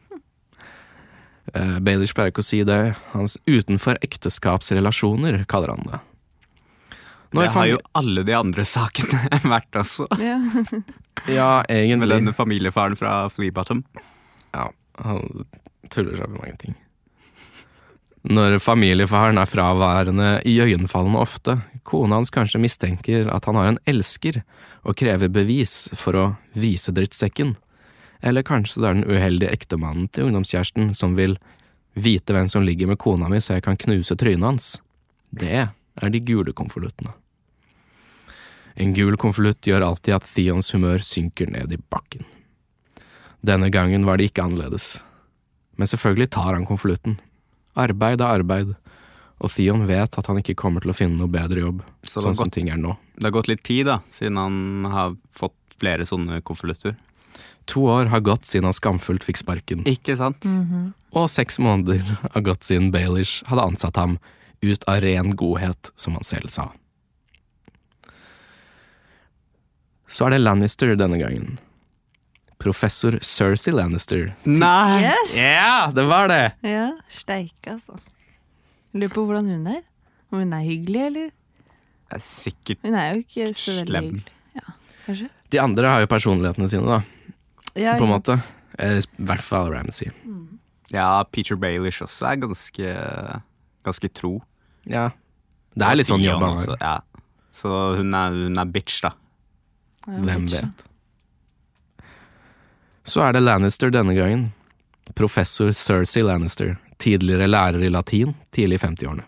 Uh, 1.54 1.78
Baelish 1.84 2.14
pleier 2.16 2.32
ikke 2.32 2.40
å 2.40 2.46
si 2.46 2.62
det. 2.64 2.94
Hans 3.12 3.36
utenfor 3.46 3.98
ekteskapsrelasjoner, 4.04 5.44
kaller 5.46 5.74
han 5.74 5.84
det. 5.90 6.00
Når 7.34 7.42
Det 7.48 7.52
har 7.56 7.66
jo 7.72 7.78
alle 7.98 8.22
de 8.26 8.34
andre 8.38 8.64
sakene 8.68 9.38
vært 9.54 9.80
også. 9.82 10.08
Ja. 10.22 10.38
Ja, 11.30 11.62
Med 11.68 11.76
egentlig. 11.78 12.08
denne 12.10 12.32
familiefaren 12.34 12.96
fra 12.98 13.28
Fleabottom. 13.30 13.84
Ja, 14.52 14.64
han 14.98 15.44
tuller 15.94 16.18
seg 16.18 16.28
med 16.32 16.40
mange 16.42 16.56
ting. 16.58 16.74
Når 18.24 18.56
familiefaren 18.60 19.38
er 19.38 19.48
fraværende 19.48 20.28
iøynefallende 20.48 21.20
ofte, 21.22 21.54
kona 21.86 22.18
hans 22.18 22.32
kanskje 22.34 22.60
mistenker 22.60 23.30
at 23.32 23.46
han 23.46 23.56
har 23.60 23.70
en 23.70 23.80
elsker 23.88 24.40
og 24.82 24.96
krever 25.00 25.30
bevis 25.32 25.86
for 25.96 26.18
å 26.18 26.26
vise 26.58 26.92
drittsekken. 26.96 27.54
Eller 28.24 28.44
kanskje 28.44 28.82
det 28.82 28.90
er 28.90 28.98
den 28.98 29.08
uheldige 29.14 29.52
ektemannen 29.54 30.10
til 30.10 30.30
ungdomskjæresten 30.30 30.94
som 30.98 31.14
vil 31.16 31.38
vite 31.94 32.34
hvem 32.34 32.50
som 32.50 32.66
ligger 32.66 32.90
med 32.90 32.98
kona 33.00 33.30
mi 33.30 33.38
så 33.44 33.58
jeg 33.58 33.68
kan 33.68 33.78
knuse 33.80 34.16
trynet 34.18 34.48
hans. 34.50 34.70
Det 35.30 35.68
er 35.68 36.10
de 36.10 36.20
gule 36.26 36.52
konvoluttene. 36.56 37.14
En 38.76 38.92
gul 38.94 39.16
konvolutt 39.20 39.62
gjør 39.68 39.84
alltid 39.86 40.14
at 40.16 40.26
Theons 40.34 40.72
humør 40.74 40.98
synker 41.06 41.50
ned 41.50 41.72
i 41.72 41.78
bakken. 41.90 42.24
Denne 43.44 43.68
gangen 43.70 44.06
var 44.08 44.16
det 44.18 44.30
ikke 44.32 44.42
annerledes. 44.46 45.02
Men 45.76 45.86
selvfølgelig 45.90 46.30
tar 46.34 46.54
han 46.56 46.66
konvolutten. 46.66 47.18
Arbeid 47.76 48.20
er 48.22 48.38
arbeid, 48.40 48.74
og 49.42 49.50
Theon 49.50 49.86
vet 49.86 50.18
at 50.18 50.26
han 50.30 50.38
ikke 50.40 50.54
kommer 50.58 50.80
til 50.84 50.90
å 50.92 50.96
finne 50.96 51.18
noe 51.18 51.30
bedre 51.30 51.60
jobb, 51.64 51.82
Så 52.06 52.20
sånn 52.22 52.34
som 52.36 52.46
gått- 52.46 52.54
ting 52.54 52.68
er 52.70 52.76
nå. 52.78 52.96
Det 53.16 53.24
har 53.24 53.30
gått 53.34 53.48
litt 53.48 53.62
tid 53.62 53.86
da, 53.86 54.00
siden 54.10 54.36
han 54.36 54.84
har 54.90 55.16
fått 55.32 55.54
flere 55.78 56.06
sånne 56.06 56.40
konvolutter. 56.42 56.96
To 57.66 57.80
år 57.90 58.08
har 58.08 58.20
gått 58.20 58.44
siden 58.44 58.64
han 58.64 58.72
skamfullt 58.72 59.22
fikk 59.24 59.38
sparken, 59.42 59.84
Ikke 59.84 60.16
sant? 60.16 60.44
og 61.12 61.28
seks 61.30 61.58
måneder 61.58 62.02
har 62.34 62.42
gått 62.42 62.60
siden 62.62 62.90
Baelish 62.92 63.42
hadde 63.46 63.62
ansatt 63.62 63.96
ham 63.96 64.18
ut 64.62 64.84
av 64.88 65.00
ren 65.02 65.34
godhet, 65.34 65.90
som 65.96 66.14
han 66.14 66.22
selv 66.22 66.48
sa. 66.50 66.70
Så 70.10 70.26
er 70.26 70.34
det 70.36 70.42
Lannister 70.44 70.94
denne 70.98 71.18
gangen. 71.20 71.56
Professor 72.62 73.16
Cersei 73.24 73.72
Lannister. 73.74 74.30
Nei! 74.48 75.02
Yes! 75.04 75.34
Ja, 75.36 75.90
det 75.94 76.04
var 76.08 76.28
det! 76.30 76.42
Ja, 76.64 76.90
steike, 77.12 77.74
altså. 77.76 77.98
Lurer 78.94 79.12
på 79.12 79.24
hvordan 79.26 79.48
hun 79.50 79.66
er. 79.74 79.82
Om 80.32 80.40
hun 80.44 80.54
er 80.56 80.64
hyggelig, 80.66 81.02
eller? 81.10 81.32
Er 82.14 82.22
sikkert 82.22 82.82
Hun 82.84 82.94
er 82.98 83.14
jo 83.14 83.24
ikke 83.24 83.48
så 83.56 83.74
veldig 83.80 83.90
Slem. 83.90 84.08
hyggelig. 84.12 84.34
Ja, 84.54 84.74
kanskje? 85.06 85.28
De 85.54 85.60
andre 85.62 85.90
har 85.92 86.04
jo 86.04 86.10
personlighetene 86.10 86.68
sine, 86.70 86.84
da, 86.86 87.00
Ja, 87.74 87.96
på 87.98 88.06
en 88.06 88.12
måte. 88.14 88.36
I 88.78 89.02
hvert 89.22 89.42
fall 89.42 89.70
Ramsay. 89.74 90.10
Ja, 90.94 91.24
Peter 91.34 91.58
Baelish 91.58 92.02
også 92.04 92.28
er 92.30 92.38
ganske, 92.42 92.94
ganske 93.86 94.10
tro. 94.14 94.36
Ja. 94.86 95.08
Det 95.74 95.86
er 95.88 95.98
litt 95.98 96.10
sånn 96.10 96.22
jobb 96.22 96.42
han 96.44 96.60
har. 96.62 96.76
Ja. 96.80 96.94
Så 97.54 97.70
hun 97.98 98.14
er, 98.14 98.34
hun 98.46 98.58
er 98.62 98.70
bitch, 98.70 99.00
da. 99.02 99.12
Hvem 100.06 100.48
vet. 100.52 100.84
Så 103.04 103.20
er 103.20 103.36
det 103.36 103.44
Lannister 103.44 103.92
denne 103.92 104.14
gangen. 104.16 104.52
Professor 105.14 105.72
Cersei 105.76 106.24
Lannister, 106.24 106.76
tidligere 106.98 107.46
lærer 107.46 107.84
i 107.84 107.90
latin, 107.92 108.34
tidlig 108.50 108.80
i 108.80 108.86
50-årene. 108.86 109.26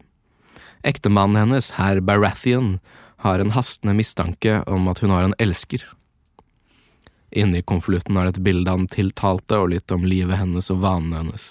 Ektemannen 0.87 1.37
hennes, 1.37 1.73
herr 1.77 2.01
Baratheon, 2.01 2.79
har 3.25 3.39
en 3.39 3.53
hastende 3.53 3.97
mistanke 3.97 4.63
om 4.71 4.89
at 4.89 5.03
hun 5.03 5.13
har 5.13 5.27
en 5.27 5.37
elsker. 5.39 5.83
Inni 7.37 7.63
konvolutten 7.63 8.17
er 8.17 8.29
det 8.29 8.37
et 8.37 8.45
bilde 8.47 8.71
av 8.71 8.81
den 8.81 8.91
tiltalte 8.93 9.59
og 9.61 9.73
litt 9.75 9.93
om 9.93 10.07
livet 10.07 10.39
hennes 10.41 10.71
og 10.73 10.81
vanene 10.85 11.25
hennes. 11.25 11.49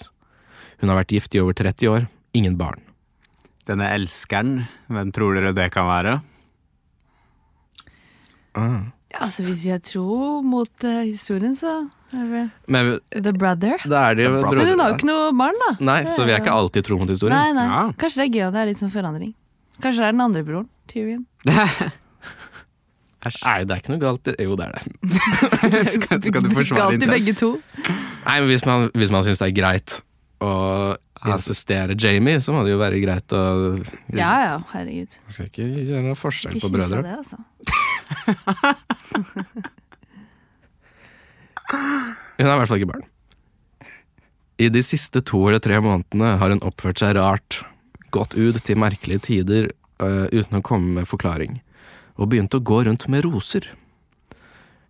Hun 0.80 0.90
har 0.90 1.00
vært 1.02 1.14
gift 1.14 1.36
i 1.36 1.42
over 1.42 1.56
30 1.56 1.92
år, 1.92 2.08
ingen 2.36 2.56
barn. 2.58 2.80
Denne 3.66 3.88
elskeren, 3.94 4.64
hvem 4.90 5.12
tror 5.14 5.36
dere 5.36 5.54
det 5.56 5.68
kan 5.74 5.88
være? 5.90 6.18
Ja, 8.56 8.66
altså 9.24 9.44
Hvis 9.46 9.64
jeg 9.66 9.82
tror 9.86 10.42
mot 10.46 10.84
uh, 10.84 11.02
historien, 11.04 11.54
så 11.58 11.74
er 12.14 12.26
vi 12.30 12.42
Men 12.72 12.96
The 13.12 13.32
Brother. 13.32 13.82
Det 13.84 14.00
er 14.00 14.18
de, 14.18 14.26
jo 14.26 14.32
Men 14.36 14.58
Men 14.60 14.72
hun 14.72 14.82
har 14.84 14.92
jo 14.92 14.98
ikke 14.98 15.10
noe 15.10 15.28
barn, 15.36 15.60
da. 15.64 15.72
Nei, 15.90 16.00
så 16.10 16.24
vi 16.26 16.34
er 16.34 16.42
ikke 16.44 16.54
alltid 16.54 16.88
tro 16.88 16.98
mot 17.00 17.10
historien. 17.10 17.36
Nei, 17.36 17.52
nei. 17.56 17.66
Ja. 17.70 17.84
Kanskje 18.00 18.22
det 18.22 18.28
er 18.28 18.34
gøy 18.38 18.48
at 18.48 18.56
det 18.56 18.64
er 18.64 18.72
litt 18.72 18.82
sånn 18.82 18.94
forandring. 18.94 19.32
Kanskje 19.80 20.02
det 20.02 20.08
er 20.08 20.16
den 20.16 20.26
andre 20.26 20.42
broren. 20.46 20.68
Tyrion. 20.90 21.24
Nei, 23.26 23.64
det 23.66 23.74
er 23.74 23.80
ikke 23.80 23.90
noe 23.90 24.02
galt 24.02 24.28
i 24.30 24.34
Jo, 24.44 24.54
det 24.58 24.68
er 24.68 24.76
det. 24.76 24.82
skal, 25.96 26.20
skal 26.22 26.44
du 26.44 26.52
forsvare 26.52 26.92
Galt 26.92 27.06
i 27.06 27.10
begge 27.10 27.34
to. 27.38 27.56
Nei, 27.82 28.36
men 28.38 28.46
Hvis 28.52 28.66
man, 28.68 28.86
hvis 28.94 29.10
man 29.14 29.26
syns 29.26 29.42
det 29.42 29.50
er 29.50 29.56
greit 29.56 29.98
å 30.44 30.52
insistere 31.26 31.96
Jamie, 31.98 32.38
så 32.44 32.52
må 32.54 32.62
det 32.66 32.74
jo 32.74 32.78
være 32.80 33.00
greit 33.02 33.34
å 33.34 33.42
Ja 34.14 34.32
ja, 34.44 34.56
herregud. 34.74 35.18
Man 35.24 35.36
skal 35.38 35.50
ikke 35.50 35.66
gjøre 35.66 36.04
noe 36.04 36.18
forskjell 36.18 36.58
Ikke 36.58 36.68
på 36.68 36.74
brødre. 36.76 37.02
det, 37.02 37.18
altså. 37.24 37.40
Hun 42.36 42.46
er 42.46 42.52
i 42.52 42.58
hvert 42.60 42.68
fall 42.70 42.80
ikke 42.80 42.92
barn. 42.92 43.06
I 44.56 44.68
de 44.72 44.82
siste 44.84 45.20
to 45.26 45.40
eller 45.48 45.60
tre 45.60 45.80
månedene 45.84 46.36
har 46.40 46.52
hun 46.52 46.62
oppført 46.64 47.00
seg 47.02 47.16
rart, 47.18 47.60
gått 48.14 48.36
ut 48.38 48.56
til 48.64 48.78
merkelige 48.80 49.24
tider 49.26 49.68
uh, 50.00 50.26
uten 50.32 50.58
å 50.60 50.64
komme 50.64 51.00
med 51.00 51.08
forklaring, 51.10 51.60
og 52.16 52.30
begynt 52.32 52.56
å 52.56 52.64
gå 52.64 52.78
rundt 52.86 53.04
med 53.12 53.24
roser. 53.26 53.68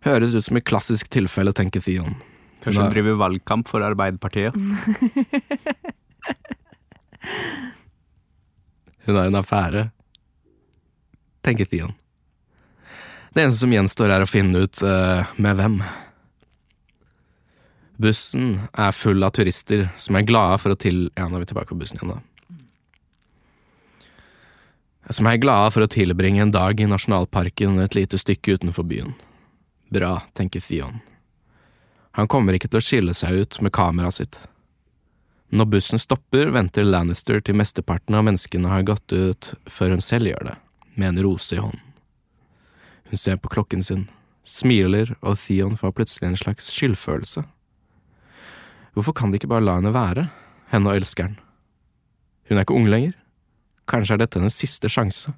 Høres 0.07 0.35
ut 0.37 0.45
som 0.47 0.57
et 0.61 0.69
klassisk 0.69 1.11
tilfelle, 1.11 1.53
tenker 1.57 1.83
Theon. 1.83 2.15
Kanskje 2.63 2.83
hun 2.83 2.95
driver 2.95 3.19
valgkamp 3.25 3.69
for 3.71 3.81
Arbeiderpartiet? 3.87 4.55
Hun 9.07 9.15
har 9.15 9.29
en 9.29 9.39
affære, 9.39 9.85
tenker 11.47 11.67
Theon. 11.71 11.95
Det 13.37 13.43
eneste 13.43 13.67
som 13.67 13.73
gjenstår 13.75 14.09
er 14.15 14.23
å 14.25 14.29
finne 14.29 14.63
ut 14.65 14.79
uh, 14.81 15.29
med 15.37 15.59
hvem. 15.59 15.75
Bussen 18.01 18.55
er 18.73 18.95
full 18.97 19.21
av 19.27 19.35
turister 19.37 19.91
som 20.01 20.17
er 20.17 20.25
glade 20.25 20.57
for 20.63 20.73
å 20.73 20.79
til... 20.81 21.11
Ja, 21.13 21.27
nå 21.29 21.37
er 21.37 21.43
vi 21.45 21.51
tilbake 21.51 21.69
på 21.69 21.77
bussen 21.77 22.01
igjen, 22.01 22.15
da. 22.17 22.23
Som 25.13 25.29
er 25.29 25.37
glade 25.37 25.69
for 25.75 25.85
å 25.85 25.91
tilbringe 25.93 26.41
en 26.47 26.55
dag 26.55 26.81
i 26.81 26.89
nasjonalparken 26.89 27.77
et 27.85 27.99
lite 27.99 28.17
stykke 28.17 28.57
utenfor 28.57 28.89
byen. 28.89 29.13
Bra, 29.93 30.15
tenker 30.33 30.65
Theon. 30.65 31.05
Han 32.17 32.33
kommer 32.33 32.57
ikke 32.57 32.73
til 32.73 32.81
å 32.81 32.87
skille 32.87 33.13
seg 33.15 33.37
ut 33.37 33.61
med 33.61 33.75
kameraet 33.77 34.17
sitt. 34.17 34.41
Når 35.53 35.75
bussen 35.77 36.01
stopper, 36.01 36.49
venter 36.57 36.89
Lannister 36.89 37.45
til 37.45 37.61
mesteparten 37.61 38.17
av 38.17 38.25
menneskene 38.31 38.73
har 38.73 38.89
gått 38.89 39.13
ut 39.13 39.53
før 39.69 39.93
hun 39.93 40.01
selv 40.01 40.33
gjør 40.33 40.55
det, 40.55 40.57
med 40.97 41.13
en 41.13 41.23
rose 41.29 41.53
i 41.53 41.61
hånden. 41.61 41.86
Hun 43.11 43.21
ser 43.21 43.39
på 43.39 43.51
klokken 43.53 43.83
sin, 43.87 44.07
smiler, 44.47 45.15
og 45.23 45.39
Theon 45.39 45.77
får 45.79 45.95
plutselig 45.95 46.31
en 46.31 46.41
slags 46.41 46.71
skyldfølelse. 46.75 47.45
Hvorfor 48.97 49.15
kan 49.17 49.31
de 49.31 49.41
ikke 49.41 49.51
bare 49.51 49.65
la 49.67 49.77
henne 49.79 49.93
være, 49.95 50.29
henne 50.73 50.91
og 50.91 50.99
elskeren? 50.99 51.37
Hun 52.49 52.59
er 52.59 52.65
ikke 52.65 52.79
ung 52.79 52.89
lenger. 52.91 53.15
Kanskje 53.91 54.17
er 54.17 54.23
dette 54.23 54.41
hennes 54.41 54.57
siste 54.57 54.91
sjanse. 54.91 55.35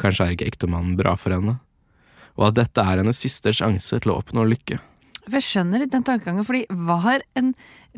Kanskje 0.00 0.26
er 0.26 0.36
ikke 0.36 0.50
ektemannen 0.50 0.98
bra 0.98 1.16
for 1.18 1.34
henne. 1.34 1.56
Og 2.38 2.50
at 2.50 2.58
dette 2.60 2.84
er 2.84 3.02
hennes 3.02 3.18
siste 3.18 3.52
sjanse 3.56 3.98
til 4.02 4.12
å 4.12 4.18
oppnå 4.20 4.44
lykke. 4.50 4.78
For 5.26 5.38
jeg 5.38 5.46
skjønner 5.46 5.82
litt 5.82 5.92
den 5.92 6.04
tankegangen, 6.06 6.46
fordi 6.46 6.64
hva 6.72 6.96
har 7.04 7.24
en 7.38 7.52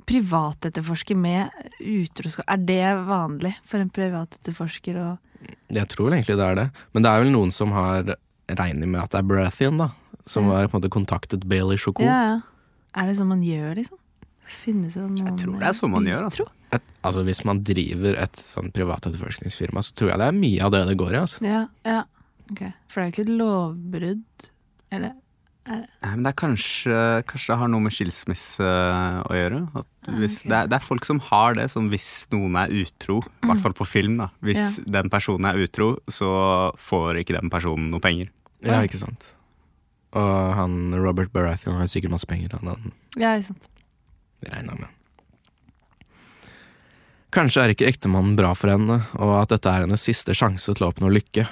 privatetterforsker 0.09 1.17
med 1.19 1.53
utroskap 1.79 2.49
Er 2.51 2.61
det 2.67 2.89
vanlig 3.07 3.53
for 3.69 3.83
en 3.83 3.93
privatetterforsker 3.93 4.99
å 5.01 5.07
Jeg 5.73 5.89
tror 5.93 6.13
egentlig 6.13 6.37
det 6.39 6.47
er 6.47 6.59
det, 6.59 6.67
men 6.93 7.05
det 7.05 7.13
er 7.13 7.25
vel 7.25 7.33
noen 7.35 7.53
som 7.55 7.73
har 7.77 8.15
regnet 8.59 8.89
med 8.89 9.03
at 9.03 9.13
det 9.15 9.23
er 9.23 9.29
Baratheon, 9.29 9.81
da. 9.83 9.91
Som 10.29 10.51
har 10.53 10.69
på 10.69 10.77
en 10.77 10.81
måte 10.81 10.93
kontaktet 10.93 11.47
Bailey 11.51 11.81
Choco. 11.81 12.05
Ja, 12.07 12.21
ja. 12.29 12.41
Er 13.01 13.09
det 13.09 13.17
sånn 13.19 13.31
man 13.31 13.43
gjør, 13.45 13.73
liksom? 13.79 13.99
Finnes 14.53 14.97
det 14.99 15.03
noen 15.03 15.31
Jeg 15.31 15.39
tror 15.41 15.61
det 15.61 15.69
er 15.69 15.77
sånn 15.77 15.93
man 15.95 16.07
gjør, 16.07 16.27
altså. 16.29 16.47
Et, 16.77 16.93
altså 17.07 17.23
Hvis 17.25 17.43
man 17.49 17.63
driver 17.65 18.19
et 18.21 18.43
sånn 18.43 18.73
privat 18.75 19.07
etterforskningsfirma, 19.09 19.85
så 19.85 19.97
tror 19.97 20.13
jeg 20.13 20.21
det 20.23 20.29
er 20.29 20.39
mye 20.39 20.67
av 20.67 20.75
det 20.75 20.83
det 20.91 20.99
går 21.01 21.15
i. 21.15 21.21
altså. 21.23 21.43
Ja, 21.47 21.65
ja. 21.89 22.03
Ok. 22.53 22.65
For 22.91 23.01
det 23.01 23.05
er 23.05 23.09
jo 23.09 23.15
ikke 23.15 23.25
et 23.25 23.37
lovbrudd. 23.41 24.49
Eller 24.93 25.19
Nei, 25.63 25.85
men 26.03 26.25
det 26.25 26.33
er 26.33 26.39
kanskje, 26.41 26.95
kanskje 27.31 27.53
det 27.53 27.59
har 27.61 27.69
noe 27.71 27.85
med 27.85 27.95
skilsmisse 27.95 28.67
å 28.67 29.37
gjøre. 29.37 29.61
At 29.79 30.09
hvis, 30.19 30.41
okay. 30.41 30.49
det, 30.51 30.57
er, 30.57 30.71
det 30.73 30.77
er 30.79 30.85
folk 30.89 31.07
som 31.07 31.21
har 31.29 31.55
det, 31.59 31.69
som 31.71 31.87
hvis 31.93 32.11
noen 32.35 32.59
er 32.59 32.73
utro, 32.83 33.21
i 33.23 33.47
hvert 33.47 33.63
fall 33.63 33.77
på 33.79 33.87
film, 33.87 34.17
da. 34.25 34.33
Hvis 34.43 34.81
den 34.83 35.11
personen 35.13 35.47
er 35.53 35.63
utro, 35.63 35.93
så 36.11 36.33
får 36.83 37.21
ikke 37.23 37.37
den 37.39 37.53
personen 37.53 37.93
noe 37.95 38.03
penger. 38.03 38.33
Ja, 38.63 38.83
ikke 38.87 39.01
sant. 39.01 39.33
Og 40.13 40.33
han 40.59 40.93
Robert 40.95 41.33
Baratheon 41.33 41.79
har 41.81 41.89
sikkert 41.91 42.15
masse 42.15 42.29
penger. 42.29 42.53
Han 42.61 42.75
han. 42.75 42.93
Ja, 43.17 43.37
ikke 43.37 43.53
sant. 43.53 43.71
regna 44.43 44.75
med. 44.75 44.91
Kanskje 47.33 47.63
er 47.63 47.73
ikke 47.73 47.89
ektemannen 47.89 48.35
bra 48.37 48.51
for 48.59 48.75
henne, 48.75 48.99
og 49.17 49.31
at 49.39 49.55
dette 49.55 49.71
er 49.71 49.87
hennes 49.87 50.03
siste 50.05 50.35
sjanse 50.37 50.75
til 50.75 50.85
å 50.85 50.91
oppnå 50.91 51.09
lykke. 51.09 51.47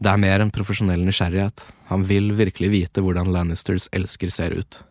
Det 0.00 0.10
er 0.10 0.20
mer 0.20 0.42
enn 0.44 0.52
profesjonell 0.52 1.00
nysgjerrighet. 1.06 1.62
Han 1.88 2.04
vil 2.08 2.32
virkelig 2.36 2.70
vite 2.72 3.04
hvordan 3.04 3.32
Lannisters 3.32 3.88
elsker 3.96 4.32
ser 4.32 4.56
ut. 4.56 4.82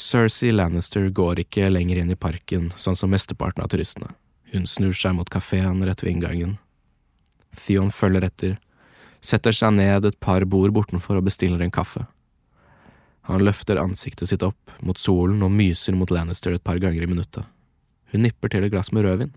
Cersei 0.00 0.52
Lannister 0.52 1.08
går 1.12 1.42
ikke 1.42 1.68
lenger 1.68 2.00
inn 2.00 2.12
i 2.12 2.16
parken, 2.16 2.70
sånn 2.80 2.96
som 2.96 3.12
mesteparten 3.12 3.64
av 3.64 3.68
turistene. 3.72 4.14
Hun 4.52 4.64
snur 4.66 4.96
seg 4.96 5.14
mot 5.16 5.28
kafeen 5.28 5.84
rett 5.84 6.00
ved 6.04 6.14
inngangen. 6.14 6.56
Theon 7.56 7.90
følger 7.90 8.26
etter, 8.26 8.56
setter 9.20 9.54
seg 9.54 9.74
ned 9.76 10.06
et 10.08 10.20
par 10.22 10.44
bord 10.48 10.72
bortenfor 10.74 11.18
og 11.18 11.26
bestiller 11.28 11.62
en 11.64 11.74
kaffe. 11.74 12.06
Han 13.28 13.44
løfter 13.44 13.78
ansiktet 13.78 14.30
sitt 14.30 14.42
opp 14.42 14.72
mot 14.82 14.98
solen 14.98 15.42
og 15.44 15.52
myser 15.54 15.94
mot 15.94 16.10
Lannister 16.10 16.54
et 16.56 16.64
par 16.64 16.80
ganger 16.82 17.04
i 17.04 17.10
minuttet. 17.10 17.44
Hun 18.10 18.24
nipper 18.24 18.50
til 18.50 18.64
et 18.66 18.72
glass 18.72 18.90
med 18.92 19.06
rødvin. 19.06 19.34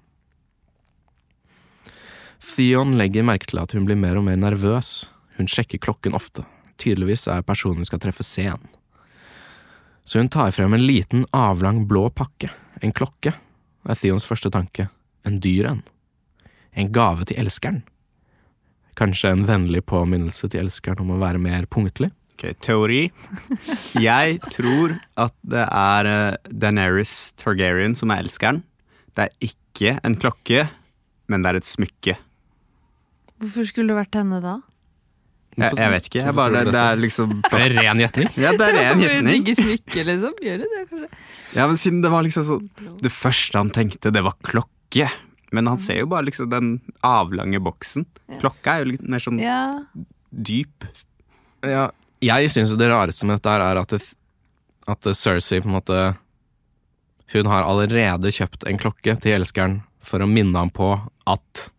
Theon 2.43 2.97
legger 2.99 3.26
merke 3.26 3.47
til 3.49 3.62
at 3.62 3.76
hun 3.76 3.86
blir 3.88 3.99
mer 3.99 4.17
og 4.19 4.26
mer 4.28 4.39
nervøs. 4.39 5.06
Hun 5.38 5.49
sjekker 5.49 5.82
klokken 5.82 6.17
ofte. 6.17 6.45
Tydeligvis 6.82 7.28
er 7.32 7.45
personen 7.45 7.84
hun 7.84 7.88
skal 7.88 8.02
treffe 8.02 8.26
sen. 8.26 8.60
Så 10.04 10.19
hun 10.19 10.30
tar 10.30 10.52
frem 10.52 10.73
en 10.73 10.84
liten, 10.84 11.26
avlang, 11.32 11.86
blå 11.88 12.10
pakke. 12.10 12.49
En 12.84 12.91
klokke, 12.91 13.32
er 13.88 13.99
Theons 13.99 14.26
første 14.28 14.52
tanke. 14.52 14.89
En 15.23 15.39
dyr 15.39 15.69
en. 15.69 15.84
En 16.73 16.91
gave 16.91 17.30
til 17.30 17.39
elskeren. 17.39 17.84
Kanskje 18.99 19.32
en 19.34 19.45
vennlig 19.47 19.82
påminnelse 19.89 20.49
til 20.53 20.65
elskeren 20.67 21.01
om 21.01 21.15
å 21.15 21.21
være 21.21 21.41
mer 21.41 21.65
punktlig? 21.71 22.12
Ok, 22.34 22.45
Teori. 22.65 23.08
Jeg 24.01 24.39
tror 24.51 24.97
at 25.21 25.34
det 25.47 25.63
er 25.65 26.10
eh, 26.10 26.51
Daenerys 26.51 27.32
Targaryen 27.39 27.95
som 27.97 28.13
er 28.13 28.23
elskeren. 28.25 28.62
Det 29.13 29.27
er 29.27 29.49
ikke 29.49 29.97
en 30.06 30.17
klokke, 30.19 30.67
men 31.29 31.43
det 31.45 31.51
er 31.53 31.60
et 31.62 31.69
smykke. 31.69 32.17
Hvorfor 33.41 33.67
skulle 33.69 33.93
det 33.93 33.99
vært 34.01 34.17
henne 34.21 34.39
da? 34.43 34.60
Jeg, 35.53 35.75
jeg 35.77 35.91
vet 35.93 36.08
ikke. 36.10 36.21
Jeg 36.25 36.36
bare, 36.38 36.63
det 36.65 36.79
er 36.82 36.97
liksom 36.97 37.34
Er 37.51 37.62
det 37.62 37.75
ren 37.77 37.99
gjetning? 38.01 38.29
Ja, 38.41 38.53
det 38.58 38.69
er 38.71 38.77
ren 38.79 39.03
gjetning. 39.03 39.43
Digge 39.43 39.53
smykke, 39.60 40.06
liksom. 40.10 40.39
Gjør 40.41 40.63
du 40.63 40.65
det, 40.65 40.82
kanskje? 40.89 41.10
Ja, 41.53 41.67
men 41.69 41.77
siden 41.77 41.99
det 42.01 42.10
var 42.10 42.25
liksom 42.25 42.45
sånn 42.47 42.95
Det 43.03 43.12
første 43.13 43.62
han 43.62 43.69
tenkte, 43.75 44.10
det 44.15 44.23
var 44.25 44.34
klokke. 44.45 45.10
Men 45.54 45.70
han 45.70 45.78
ser 45.82 46.02
jo 46.02 46.08
bare 46.10 46.26
liksom 46.26 46.50
den 46.50 46.70
avlange 47.06 47.60
boksen. 47.62 48.08
Klokka 48.42 48.74
er 48.78 48.84
jo 48.84 48.92
litt 48.94 49.04
mer 49.08 49.22
sånn 49.22 49.39
Ja. 49.42 49.84
dyp. 50.34 50.88
Ja, 51.63 51.92
jeg 52.24 52.50
syns 52.50 52.74
det 52.78 52.89
rareste 52.89 53.28
med 53.30 53.38
dette 53.38 53.54
er 53.54 53.78
at, 53.78 53.94
det, 53.94 54.02
at 54.89 55.02
Cersei 55.16 55.62
på 55.62 55.70
en 55.70 55.78
måte 55.78 56.00
Hun 57.34 57.46
har 57.50 57.63
allerede 57.63 58.30
kjøpt 58.34 58.68
en 58.68 58.78
klokke 58.78 59.16
til 59.22 59.38
elskeren 59.39 59.82
for 60.04 60.20
å 60.20 60.28
minne 60.28 60.58
ham 60.60 60.70
på 60.70 60.89
at 61.26 61.70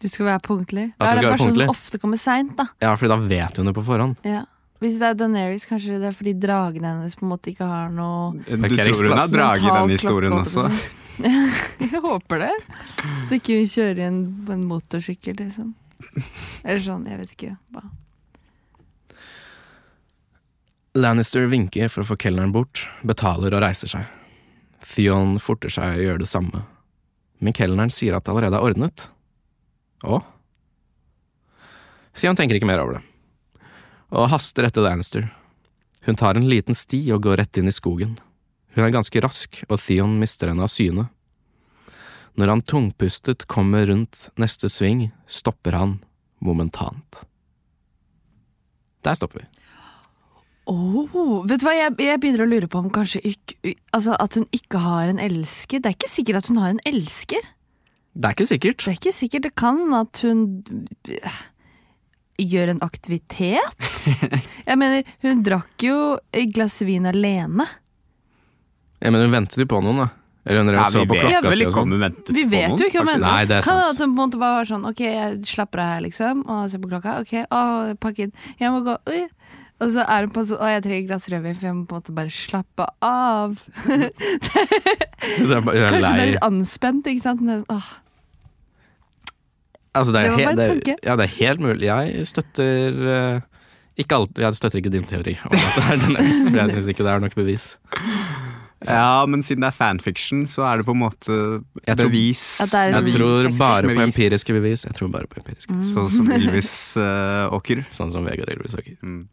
Du 0.00 0.08
skal 0.08 0.26
være 0.26 0.42
punktlig. 0.46 0.86
Da 0.98 1.10
er 1.12 1.20
det 1.20 1.24
være 1.26 1.36
person 1.36 1.54
som 1.54 1.70
ofte 1.72 1.98
kommer 2.00 2.18
seint, 2.20 2.56
da. 2.56 2.66
Ja, 2.82 2.94
fordi 2.96 3.08
da 3.12 3.16
vet 3.16 3.56
hun 3.60 3.66
det 3.66 3.74
på 3.76 3.84
forhånd. 3.86 4.16
Ja. 4.24 4.44
Hvis 4.80 4.98
det 5.00 5.08
er 5.08 5.14
Daenerys, 5.16 5.64
kanskje 5.68 5.96
det 6.00 6.10
er 6.10 6.16
fordi 6.16 6.34
dragene 6.36 6.90
hennes 6.90 7.14
på 7.16 7.24
en 7.24 7.30
måte 7.32 7.48
ikke 7.52 7.64
har 7.64 7.88
noe 7.94 8.34
Du 8.44 8.66
tror 8.76 9.08
hun 9.08 9.16
har 9.16 9.30
dragen 9.32 9.36
drage 9.38 9.64
i 9.64 9.76
den 9.78 9.94
historien 9.94 10.36
også. 10.36 10.66
jeg 11.80 12.00
håper 12.02 12.42
det. 12.42 12.54
At 13.26 13.34
ikke 13.36 13.60
hun 13.60 13.70
kjører 13.70 14.00
i 14.00 14.06
en, 14.06 14.20
på 14.46 14.54
en 14.56 14.66
motorsykkel, 14.68 15.38
liksom. 15.40 15.72
Eller 16.64 16.82
sånn, 16.84 17.06
jeg 17.08 17.22
vet 17.22 17.34
ikke. 17.36 17.54
Hva. 17.74 17.86
Lannister 20.96 21.48
vinker 21.52 21.90
for 21.92 22.04
å 22.04 22.08
få 22.08 22.16
kelneren 22.20 22.54
bort, 22.54 22.86
betaler 23.04 23.52
og 23.52 23.62
reiser 23.64 23.90
seg. 23.90 24.06
Theon 24.86 25.36
forter 25.42 25.72
seg 25.72 25.98
å 25.98 26.04
gjøre 26.04 26.22
det 26.22 26.30
samme, 26.30 26.62
men 27.42 27.56
kelneren 27.56 27.92
sier 27.92 28.16
at 28.16 28.24
det 28.24 28.32
allerede 28.32 28.56
er 28.56 28.68
ordnet. 28.70 29.08
Å? 30.06 30.20
Theon 32.16 32.38
tenker 32.38 32.56
ikke 32.56 32.68
mer 32.70 32.80
over 32.84 32.96
det, 32.96 33.02
og 34.16 34.30
haster 34.32 34.68
etter 34.68 34.86
Lannister. 34.86 35.28
Hun 36.06 36.16
tar 36.16 36.38
en 36.38 36.48
liten 36.48 36.76
sti 36.76 37.02
og 37.12 37.24
går 37.26 37.42
rett 37.42 37.60
inn 37.60 37.68
i 37.68 37.74
skogen. 37.74 38.14
Hun 38.76 38.84
er 38.84 38.92
ganske 38.92 39.20
rask, 39.24 39.62
og 39.72 39.80
Theon 39.80 40.18
mister 40.20 40.52
henne 40.52 40.66
av 40.66 40.72
syne. 40.72 41.08
Når 42.36 42.52
han 42.52 42.62
tungpustet 42.68 43.46
kommer 43.48 43.88
rundt 43.88 44.28
neste 44.36 44.68
sving, 44.68 45.08
stopper 45.24 45.78
han 45.78 45.94
momentant. 46.44 47.22
Der 49.06 49.16
stopper 49.16 49.40
vi. 49.40 49.48
Oh, 50.66 51.46
vet 51.46 51.62
du 51.62 51.64
hva, 51.68 51.72
jeg, 51.78 51.94
jeg 52.02 52.20
begynner 52.20 52.42
å 52.42 52.48
lure 52.50 52.68
på 52.68 52.80
om 52.82 52.88
kanskje 52.92 53.22
ikke, 53.30 53.76
altså 53.94 54.16
at 54.18 54.36
hun 54.36 54.48
ikke 54.56 54.80
har 54.82 55.12
en 55.12 55.22
elsker. 55.22 55.80
Det 55.80 55.92
er 55.92 55.96
ikke 55.96 56.10
sikkert 56.10 56.42
at 56.42 56.50
hun 56.50 56.58
har 56.60 56.74
en 56.74 56.82
elsker. 56.90 57.48
Det 58.16 58.28
er 58.28 58.36
ikke 58.36 58.48
sikkert. 58.50 58.82
Det 58.82 58.92
er 58.92 58.98
ikke 58.98 59.14
sikkert 59.14 59.46
det 59.46 59.54
kan 59.56 59.80
at 59.94 60.20
hun 60.26 60.42
øh, 60.66 61.40
gjør 62.42 62.74
en 62.74 62.82
aktivitet. 62.84 63.88
Jeg 64.68 64.80
mener, 64.80 65.06
hun 65.24 65.44
drakk 65.46 65.86
jo 65.86 65.98
et 66.34 66.52
glass 66.56 66.82
vin 66.84 67.06
alene. 67.08 67.68
Ja, 69.02 69.10
men 69.12 69.20
hun 69.26 69.30
ventet 69.34 69.58
jo 69.60 69.66
på 69.68 69.82
noen, 69.84 69.98
da. 70.04 70.08
Eller 70.46 70.62
hun 70.62 70.68
drev 70.70 70.78
og 70.84 70.92
så 70.94 71.00
vi 71.02 71.06
på 71.10 71.14
vet 71.16 71.24
klokka 71.26 71.48
vel 71.50 71.56
si 71.58 71.64
og 71.64 71.68
ikke 71.72 71.80
om 71.80 71.82
sånn. 71.82 71.92
hun 71.96 72.02
ventet 72.06 72.28
Vi 72.36 72.44
på 72.46 72.50
vet 72.52 72.68
noen, 72.70 72.78
jo 72.78 72.86
ikke 72.86 73.00
om 73.02 73.08
henne. 73.10 73.26
Nei, 73.26 73.44
det 73.50 73.56
er 73.56 73.62
Kan 73.66 73.74
sant. 73.74 73.82
det 73.82 73.88
at 73.90 73.98
hun 73.98 74.06
på 74.06 74.12
en 74.14 74.20
måte 74.22 74.38
bare 74.42 74.54
var 74.60 74.68
sånn 74.70 74.84
Ok, 74.90 75.00
jeg 75.02 75.40
slapper 75.50 75.82
av 75.82 75.88
her, 75.96 76.00
liksom, 76.06 76.44
og 76.46 76.70
ser 76.70 76.78
på 76.84 76.90
klokka. 76.92 77.14
Ok, 77.24 77.32
å, 77.50 77.62
pakk 78.06 78.20
inn. 78.26 78.32
Jeg 78.62 78.70
må 78.70 78.80
gå. 78.86 78.94
Oi. 79.10 79.24
Og 79.82 79.90
så 79.92 80.04
er 80.08 80.24
hun 80.24 80.30
på 80.32 80.44
sånn 80.48 80.62
Å, 80.62 80.68
jeg 80.72 80.84
trenger 80.86 81.02
et 81.02 81.08
glass 81.10 81.26
rødvin, 81.28 81.56
for 81.58 81.66
jeg 81.66 81.74
må 81.76 81.84
på 81.90 81.96
en 81.98 82.00
måte 82.00 82.14
bare 82.16 82.32
slappe 82.32 82.86
av. 83.04 83.58
Så 85.36 85.48
det 85.50 85.56
er 85.58 85.66
bare, 85.66 85.76
hun 85.76 85.82
er 85.82 85.90
Kanskje 85.90 86.12
hun 86.14 86.22
er 86.22 86.30
litt 86.30 86.46
anspent, 86.46 87.10
ikke 87.10 87.24
sant? 87.26 87.42
Men, 87.44 87.64
åh, 87.74 87.90
Altså, 89.96 90.12
det, 90.12 90.20
er 90.20 90.24
Det 90.24 90.30
var 90.30 90.40
helt, 90.44 90.56
det, 90.58 90.64
er- 90.64 90.72
tanke. 90.74 90.94
ja, 91.08 91.16
det 91.16 91.24
er 91.24 91.34
helt 91.40 91.60
mulig. 91.64 91.86
Jeg 91.88 92.26
støtter 92.28 92.98
eh, 93.16 93.40
ikke 93.96 94.18
alt, 94.18 94.38
Jeg 94.38 94.54
støtter 94.58 94.78
ikke 94.82 94.92
din 94.92 95.06
teori 95.08 95.38
om 95.48 95.54
at 95.56 95.78
det 95.78 95.84
er 95.88 96.00
Daenerys, 96.02 96.42
for 96.44 96.58
jeg 96.60 96.74
syns 96.74 96.88
ikke 96.92 97.06
det 97.06 97.12
er 97.14 97.22
nok 97.24 97.34
bevis. 97.38 97.68
Ja, 98.86 99.26
men 99.26 99.42
siden 99.42 99.60
det 99.66 99.70
er 99.72 99.76
fanfiction, 99.76 100.44
så 100.50 100.64
er 100.70 100.78
det 100.82 100.86
på 100.86 100.94
en 100.94 101.00
måte 101.02 101.38
Jeg 101.86 101.96
tror- 101.96 102.10
bevis. 102.10 102.44
At 102.64 102.70
det 102.70 102.82
er 102.82 102.98
et 103.00 103.08
Jeg 103.10 103.16
tror 103.18 103.58
bare 103.58 103.94
på 103.94 104.02
empiriske 104.08 104.52
bevis. 104.56 104.84
Jeg 104.86 104.94
tror 104.94 105.10
bare 105.10 105.26
på 105.26 105.40
empiriske 105.42 105.72
bevis. 105.72 105.94
Sånn 105.94 106.08
som 106.10 106.30
Ylvis 106.30 106.70
uh, 107.00 107.48
Åker. 107.56 107.84
Sånn 107.90 108.12
som 108.14 108.24
Vegard 108.24 108.48
Ylvis 108.54 108.74
Åker. 108.78 108.96
Mm. 109.02 109.26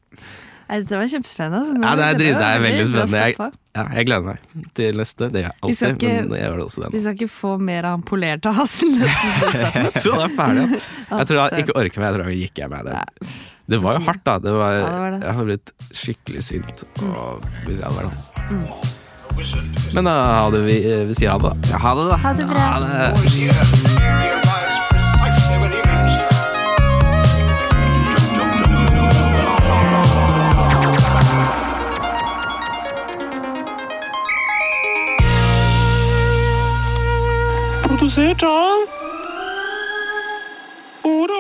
Dette 0.74 0.96
var 0.98 1.06
kjempespennende. 1.12 1.76
Altså. 1.76 1.84
Ja, 1.84 1.92
det 1.94 2.06
er 2.08 2.18
det 2.40 2.46
er 2.48 2.62
veldig 2.64 2.86
spennende. 2.88 3.20
Jeg- 3.28 3.52
Ja, 3.74 3.84
jeg 3.98 4.06
gleder 4.06 4.24
meg 4.26 4.38
til 4.78 4.96
neste. 4.98 5.28
Det 5.34 5.42
gjør 5.42 5.50
jeg 5.50 5.58
alltid, 5.64 5.96
ikke- 5.98 6.30
men 6.30 6.38
jeg 6.38 6.44
gjør 6.48 6.58
det 6.58 6.66
også 6.66 6.92
Vi 6.94 7.00
skal 7.00 7.14
ikke 7.18 7.30
få 7.34 7.52
mer 7.60 7.84
av 7.86 7.92
han 7.92 8.04
polerte 8.04 8.54
hasen. 8.54 9.00
Jeg 9.02 9.94
tror 10.02 10.18
det 10.18 10.26
er 10.30 10.36
ferdig. 10.38 10.64
Altså. 10.64 11.18
Jeg 11.18 11.28
tror 11.28 11.38
jeg 11.38 11.50
søren. 11.50 11.60
ikke 11.64 11.76
orker 11.82 12.00
mer. 12.00 12.08
Jeg 12.12 12.14
tror 12.14 12.30
jeg 12.30 12.40
gikk 12.44 12.58
jeg 12.64 12.70
med 12.70 12.86
Det, 12.86 13.04
det 13.70 13.82
var 13.82 13.94
jo 13.98 14.06
hardt, 14.06 14.24
da. 14.24 14.38
Det 14.40 14.54
var, 14.54 14.72
Ja, 14.74 14.86
det 14.86 15.00
var 15.04 15.12
det. 15.12 15.22
Jeg 15.24 15.34
hadde 15.34 15.46
blitt 15.46 15.72
skikkelig 16.04 16.44
sint 16.44 16.84
og, 17.02 17.42
hvis 17.66 17.80
jeg 17.80 17.86
hadde 17.86 17.98
vært 17.98 18.14
han. 18.14 19.02
Men 19.94 20.06
da 20.06 20.12
hadde 20.44 20.62
vi, 20.66 20.78
vi 21.08 21.14
sier 21.18 21.30
ha 21.30 21.38
det, 21.38 21.50
da. 21.50 21.56
Ja, 21.72 21.78
ha 21.78 21.96
det, 21.96 22.04
da. 22.10 22.18
Ha 22.18 22.34
det 22.34 22.46
bra. 22.50 22.60
Ha 22.60 22.80
det. 22.82 23.14
Produsert 37.88 38.44
av 38.44 38.78
Ord 41.04 41.32